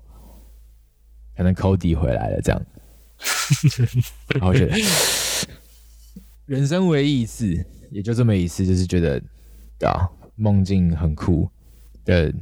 [1.36, 2.62] 可能 Cody 回来了这样，
[4.34, 4.78] 然后觉得
[6.46, 9.22] 人生唯一一次，也就这么一次，就是觉得
[9.82, 11.50] 啊，梦境很酷
[12.06, 12.34] 的，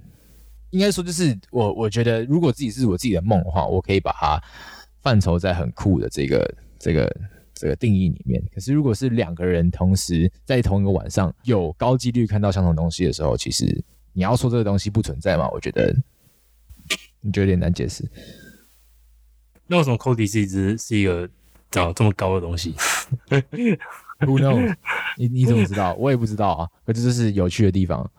[0.70, 4.42] 应该说就是我我觉得，如果自己是我自己的梦的话，我可以把它
[5.02, 7.18] 范畴在很酷的这个这个
[7.54, 8.44] 这个定义里面。
[8.54, 15.50] 可是如果是两个人同时在同一个晚上有高几率看到相同东西的时候，其实你要说这个东西不存在嘛？
[15.50, 15.96] 我觉得。
[17.20, 18.10] 你觉得有点难解释。
[19.68, 21.28] 那为什么 Cody 是一只是一个
[21.70, 22.74] 长这么高的东西
[24.20, 24.74] ？Who knows？
[25.18, 25.94] 你你怎么知道？
[25.96, 26.68] 我也不知道啊。
[26.86, 28.10] 可这就是有趣的地方。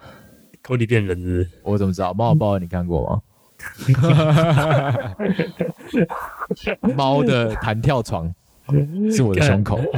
[0.63, 1.49] Cody 变人是？
[1.63, 2.13] 我怎么知道？
[2.15, 3.23] 猫抱你看过吗？
[6.97, 8.33] 猫的弹跳床
[9.11, 9.81] 是我的胸口。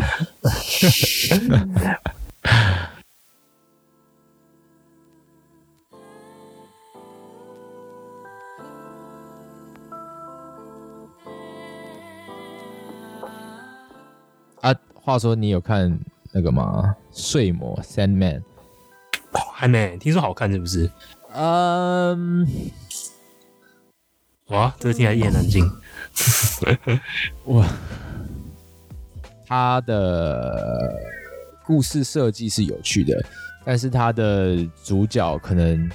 [15.10, 15.98] 话说你有看
[16.30, 16.94] 那个吗？
[17.12, 18.40] 睡魔 Sandman
[19.52, 20.88] 还没听说好看是不是？
[21.34, 22.46] 嗯，
[24.46, 25.68] 哇，这个听起来一言难尽。
[27.46, 27.66] 哇，
[29.46, 30.94] 他的
[31.66, 33.20] 故事设计是有趣的，
[33.64, 35.90] 但是他的主角可能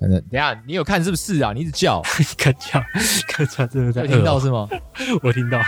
[0.00, 1.52] 可能等下你有看是不是啊？
[1.52, 2.02] 你一直叫，
[2.36, 2.82] 看叫，
[3.28, 4.68] 看叫，真的在听到是吗？
[5.22, 5.60] 我听到。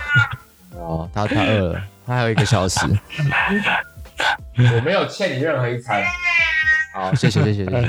[0.74, 1.82] 哦，他他饿了。
[2.14, 2.80] 还有一个小时，
[4.56, 6.02] 我没有欠你任何一餐。
[6.94, 7.88] 好，谢谢谢谢谢谢。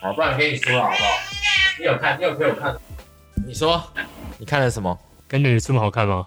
[0.00, 1.04] 好，不然跟你说了好不好？
[1.78, 2.74] 你有看，你有陪我看。
[3.46, 3.82] 你说，
[4.38, 4.98] 你看了什么？
[5.28, 6.26] 感觉这么好看吗？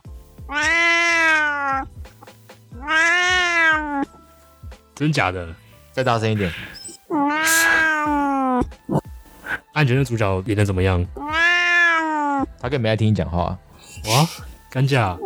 [4.96, 5.48] 真假的？
[5.92, 6.52] 再大声一点。
[9.74, 11.04] 安觉得主角演的怎么样？
[12.62, 13.58] 他根本没在听你讲话。
[14.06, 14.28] 哇，
[14.72, 15.18] 干架！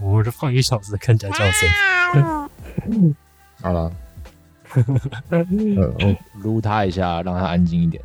[0.00, 1.68] 我就放一小时的干架叫声。
[3.60, 3.92] 好了，
[5.30, 5.44] 呃，
[5.98, 8.00] 我撸他一下，让他安静一点。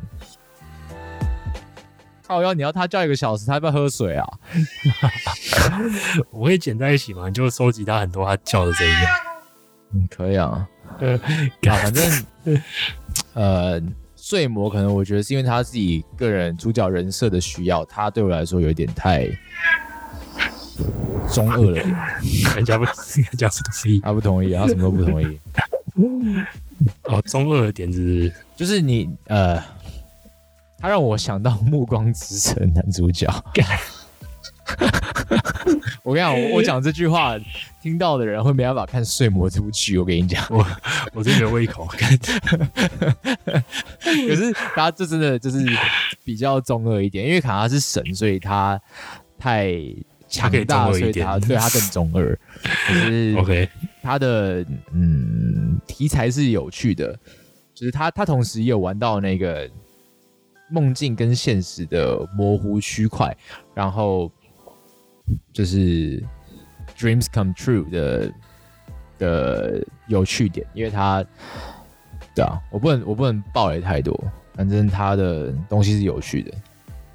[2.26, 4.26] 靠腰，你要他叫一个小时，他要不要喝水啊？
[6.30, 8.94] 我会剪在一起嘛，你就收集他很多他叫的声音。
[9.92, 10.66] 嗯，可以啊。
[10.98, 12.24] 啊，反正
[13.34, 13.80] 呃，
[14.24, 19.26] 睡魔可能我觉得是因为他自己个人主角人设的需要，他对我来说有一点太
[21.30, 21.78] 中二了。
[22.56, 25.38] 人家不，人家不同意，他不同意，他什么都不同意。
[27.04, 29.62] 哦，中二的点子就是你呃，
[30.78, 33.30] 他让我想到《暮光之城》男主角。
[36.02, 37.36] 我跟你讲，我我讲这句话，
[37.82, 39.98] 听到的人会没办法看《睡魔》这部剧。
[39.98, 40.66] 我跟你讲， 我
[41.14, 42.16] 我真没有胃口看。
[44.00, 45.58] 可是他这真的就是
[46.24, 48.80] 比较中二一点，因为卡他是神，所以他
[49.38, 49.72] 太
[50.28, 52.38] 强大，所以他对他更中二。
[52.86, 53.68] 可是 OK，
[54.02, 57.18] 他的嗯题材是有趣的，
[57.74, 59.68] 就是他他同时也有玩到那个
[60.70, 63.36] 梦境跟现实的模糊区块，
[63.74, 64.30] 然后。
[65.52, 66.22] 就是
[66.96, 68.32] dreams come true 的
[69.18, 71.24] 的有趣点，因为他，
[72.34, 74.18] 对啊，我不能我不能爆雷太多，
[74.54, 76.52] 反正他的东西是有趣的。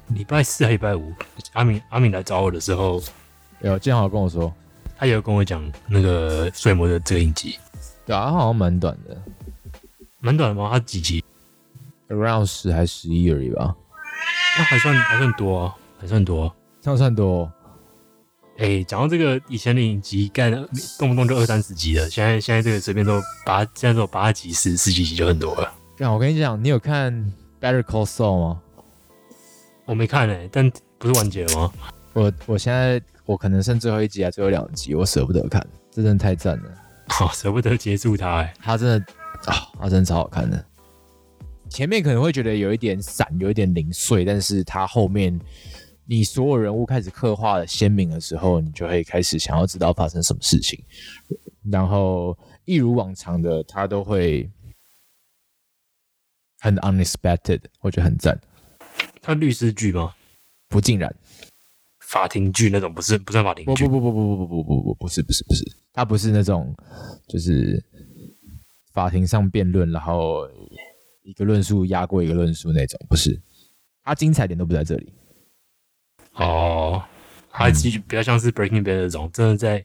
[0.08, 1.12] 礼拜四还礼拜五，
[1.52, 3.00] 阿敏阿敏来找我的时候，
[3.60, 4.52] 有正好跟我说，
[4.98, 7.58] 他也有跟我讲那个睡魔的这个影集，
[8.04, 9.16] 对啊，他好像蛮短的，
[10.20, 10.68] 蛮短的吗？
[10.72, 11.24] 他几集
[12.08, 13.72] ？around 十还十一而已吧？
[14.58, 17.50] 那还算还算多啊，还算多，这样算多。
[18.60, 20.52] 哎，讲到这个以前的影集，干
[20.98, 25.72] 动不动就二三十集的，现在现在这个随便都八，现在都八集、十十几集就很多了。
[25.96, 27.10] 干，我跟你讲，你有看
[27.58, 28.60] 《Better Call Saul》吗？
[29.86, 31.72] 我没看诶，但不是完结了吗？
[32.12, 36.64] 我我现在我可能剩最后一集啊，最后两集，我舍不得看，这真的太赞了。
[37.08, 38.96] 好，舍不得结束它，哎，它真的
[39.46, 40.62] 啊，它真的超好看的。
[41.70, 45.40] 前面可能会觉得有一点散，有一点零碎，但是它后面。
[46.10, 50.76] 你所有人物开始刻画的鲜明的时候，你就会开始想要知道发生什么事情，
[51.70, 54.50] 然后一如往常的，他都会
[56.58, 58.36] 很 unexpected，我觉得很赞。
[59.22, 60.12] 他律师剧吗？
[60.68, 61.14] 不尽然，
[62.00, 63.86] 法庭剧那种不是不算法庭剧。
[63.86, 66.74] 不不不不不不不不不不是不是不是，他不是那种
[67.28, 67.80] 就是
[68.92, 70.44] 法庭上辩论，然后
[71.22, 73.40] 一个论述压过一个论述那种，不是。
[74.02, 75.12] 他精彩点都不在这里。
[76.40, 77.02] 哦，
[77.50, 79.84] 他其实比较像是 Breaking Bad 那种，真的在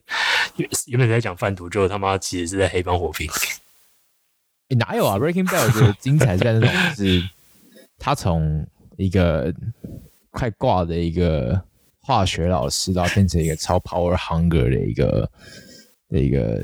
[0.88, 3.30] 原本在讲贩毒，就他妈其实是在黑帮火拼。
[4.78, 7.22] 哪有啊？Breaking Bad 我觉得精彩在那种，是
[8.00, 8.66] 他从
[8.98, 9.54] 一个
[10.32, 11.62] 快挂的一个
[12.00, 15.30] 化学老师，到变成一个超 power hunger 的一个
[16.10, 16.64] 的一个。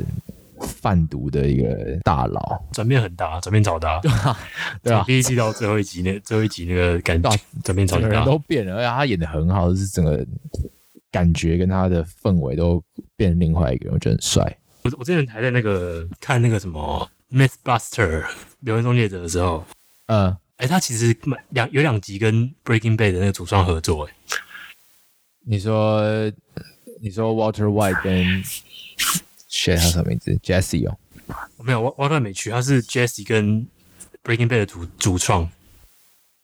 [0.61, 3.99] 贩毒的一个大佬，转变很大，转变超大，
[4.81, 5.03] 对啊？
[5.05, 7.29] 第一季到最后一集那最后一集那个感觉
[7.63, 10.25] 转变超大，人都变了，而且他演的很好，就是整个
[11.11, 12.81] 感觉跟他的氛围都
[13.15, 14.57] 变另外一个人，我觉得很帅。
[14.83, 18.21] 我我之前还在那个看那个什么《Mythbuster》
[18.61, 19.63] 留言终结者的时候，
[20.07, 21.15] 嗯，哎，他其实
[21.49, 24.13] 两有两集跟《Breaking Bad》的那个主创合作，哎，
[25.45, 26.01] 你说
[27.01, 28.43] 你说 Walter White 跟。
[29.51, 30.97] 写他什么名字？Jesse 哦，
[31.59, 32.49] 没有，我我倒没去。
[32.49, 33.67] 他是 Jesse 跟
[34.23, 35.49] Breaking Bad 的主主创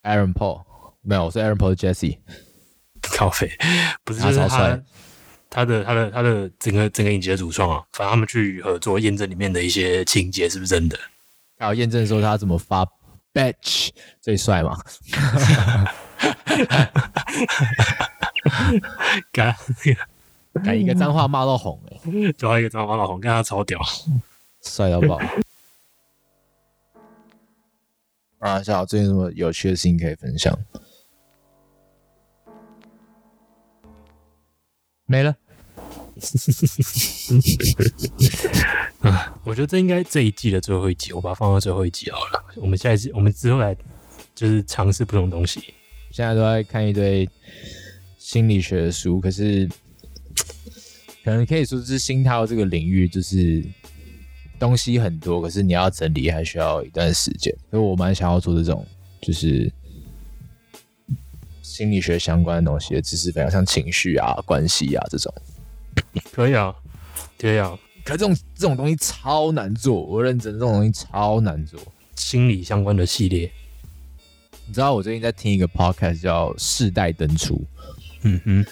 [0.04, 0.66] ，Aaron Paul
[1.02, 2.18] 没有，我是 Aaron Paul Jesse。
[3.02, 3.50] 咖啡
[4.04, 4.78] 不是，就是他
[5.50, 7.82] 他的他的他的整个整个影集的主创啊。
[7.94, 11.00] 反正他们去合作验证里面的一些情节是不是真的，
[11.58, 12.86] 还有验证说他怎么发
[13.34, 14.78] Batch 最帅嘛？
[19.32, 19.56] 干。
[20.60, 22.00] 改一个脏话骂到红哎，
[22.38, 23.80] 抓一个脏话骂到红，跟他超屌，
[24.62, 25.20] 帅到爆！
[28.40, 30.58] 啊，小好最近什么有趣的事情可以分享？
[35.06, 35.36] 没了。
[39.02, 42.44] 啊，我觉得这应该这一季的最后一集，我把它放到最后一集好了。
[42.58, 43.76] 我们下一季，我们之后来
[44.36, 45.74] 就是尝试不同东西。
[46.12, 47.30] 现在都在看一堆
[48.18, 49.68] 心理学的书，可是。
[51.28, 53.62] 可能可以说是心跳这个领域，就是
[54.58, 57.54] 东西很多，可是你要整理还需要一段时间。
[57.70, 58.88] 所以我蛮想要做这种，
[59.22, 59.70] 就是
[61.62, 65.34] 心理学相关的东西的知识分享，像情绪啊、关系啊这种。
[66.32, 66.74] 可以啊，
[67.38, 71.78] 可以啊，可是这种这种东西超难做，我认真，这种东西超难做。
[72.16, 73.52] 心理相关的系列，
[74.66, 77.56] 你知道我最近在听一个 podcast 叫《世代登出》，
[78.22, 78.66] 嗯哼，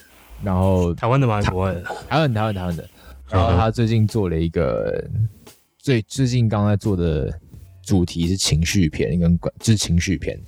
[0.43, 1.35] 然后台湾的吗？
[1.35, 1.83] 还是国外的？
[2.07, 2.89] 台湾台湾台湾的，
[3.29, 5.03] 然后他最近做了一个
[5.77, 7.39] 最最近刚才做的
[7.83, 10.39] 主题是情绪片跟管就是情绪片，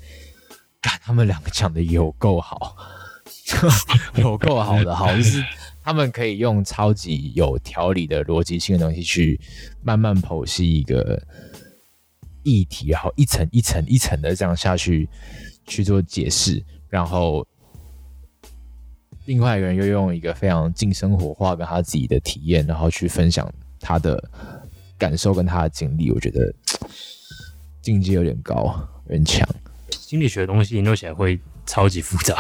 [0.82, 2.76] 看他们两个讲的有够好，
[4.18, 5.44] 有够好的好就是
[5.84, 9.40] 他们可以用超级有条理的逻辑性的东西去
[9.82, 11.22] 慢慢剖析一个
[12.44, 15.08] 议题，然后一层一层一层的这样下去
[15.66, 17.46] 去做解释，然后
[19.28, 24.18] 另外一个人又用一个非常近生活化跟他自己的体验，然后去分享他的
[24.98, 26.54] 感受跟他的经历，我觉得
[27.84, 28.74] 境界有点高，
[29.08, 29.46] 有点强。
[29.92, 32.36] 心理学的东西研究起来会超级复杂。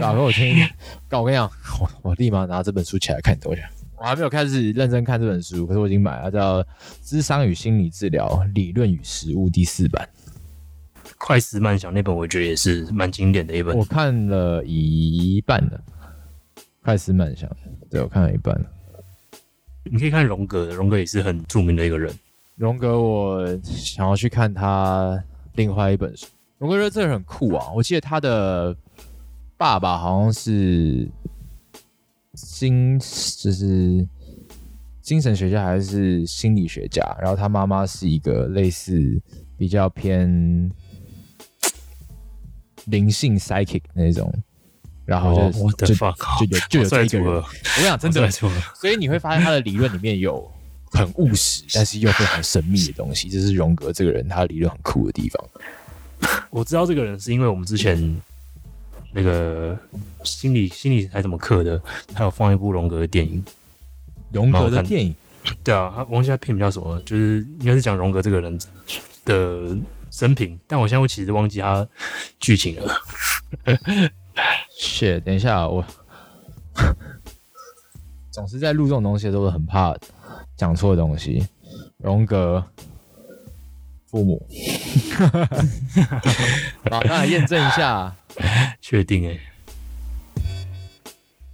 [0.00, 0.56] 啊，跟我听，
[1.06, 1.50] 搞我跟你讲，
[1.80, 3.70] 我我立马拿这本书起来看，等我一下。
[3.98, 6.62] 我还没有开始认真看这本书，可是我已经买了，叫
[7.04, 10.08] 《智商与心理治疗理论与实务》第四版。
[11.18, 13.84] 快思慢想那本，我觉得也是蛮经典的一本我。
[13.84, 15.80] 看了一半了，
[16.82, 17.50] 快思慢想，
[17.90, 18.64] 对我看了一半了。
[19.84, 22.14] 你可以看荣格的，荣格也是很著名的一个人。
[22.56, 25.22] 荣格，我想要去看他
[25.54, 26.26] 另外一本书。
[26.58, 27.70] 荣格觉得这个人很酷啊！
[27.74, 28.76] 我记得他的
[29.56, 31.08] 爸爸好像是
[32.34, 34.06] 精，就是
[35.00, 39.20] 精神学家还是心理学家，然后他妈妈是一个类似
[39.56, 40.70] 比较偏
[42.90, 44.32] 灵性 psychic 那种，
[45.04, 46.06] 然后就、就就
[46.50, 47.42] 有就有这一个我
[47.76, 50.50] 跟你讲，真的所以你会发现他的理论里面有
[50.92, 55.44] 很务实，但是又会很神秘的东西，这是荣格这个人他的理论很酷的地方。
[56.50, 58.20] 我知道这个人是因为我们之前
[59.12, 59.78] 那个
[60.24, 61.80] 心理心理还怎么课的，
[62.12, 63.42] 他有放一部荣格的电影。
[64.32, 65.14] 荣格的电影？
[65.64, 68.58] 对啊，他忘记他片名叫什么了，就是应该是讲荣格这个人
[69.24, 69.76] 的
[70.10, 71.86] 生平，但我现在我其实忘记他
[72.40, 72.94] 剧情了。
[74.78, 75.84] ，shit，等一下我
[78.30, 79.96] 总是在录这种东西的时候很怕
[80.56, 81.46] 讲错东西。
[81.98, 82.64] 荣格
[84.06, 84.46] 父母，
[86.90, 88.14] 好，那来验证一下。
[88.80, 89.38] 确定哎、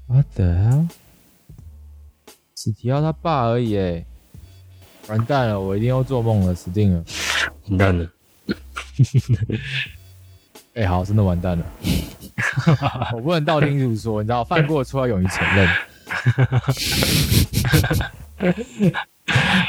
[0.06, 0.88] What the hell？
[2.54, 4.04] 只提到他爸而已，哎，
[5.08, 7.04] 完蛋了，我一定要做梦了，死定了。
[7.68, 8.08] 完蛋了，
[10.74, 11.64] 哎、好，真的完蛋了。
[13.14, 15.68] 我不能道听途说，你知道，犯过错要勇于承认。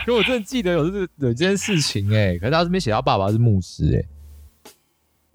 [0.06, 4.04] 可我真的记得有这有这件事情哎、可是他这边写到爸爸是牧师哎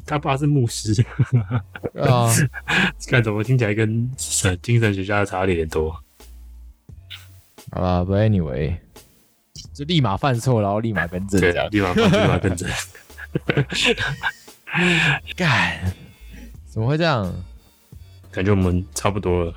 [0.07, 0.93] 他爸是牧师，
[1.95, 2.29] 哎、啊，
[3.09, 5.93] 看怎么听起来跟神精神学家的差有点多。
[7.71, 8.77] 好吧，But anyway，
[9.73, 11.41] 就立马犯错，然后立马更正，。
[11.41, 12.67] 对立马放立马跟着。
[15.37, 15.93] 干，
[16.69, 17.33] 怎么会这样？
[18.31, 19.55] 感觉我们差不多了。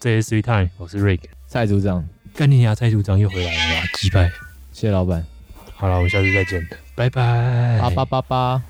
[0.00, 1.20] 这是 Three Time，我是 Rick。
[1.46, 2.04] 蔡组长，
[2.34, 2.74] 干你娘！
[2.74, 4.28] 蔡组长又回来了啦，击败。
[4.72, 5.24] 谢谢老板，
[5.76, 7.78] 好了，我们下次再见，拜拜。
[7.80, 8.62] 八八八八。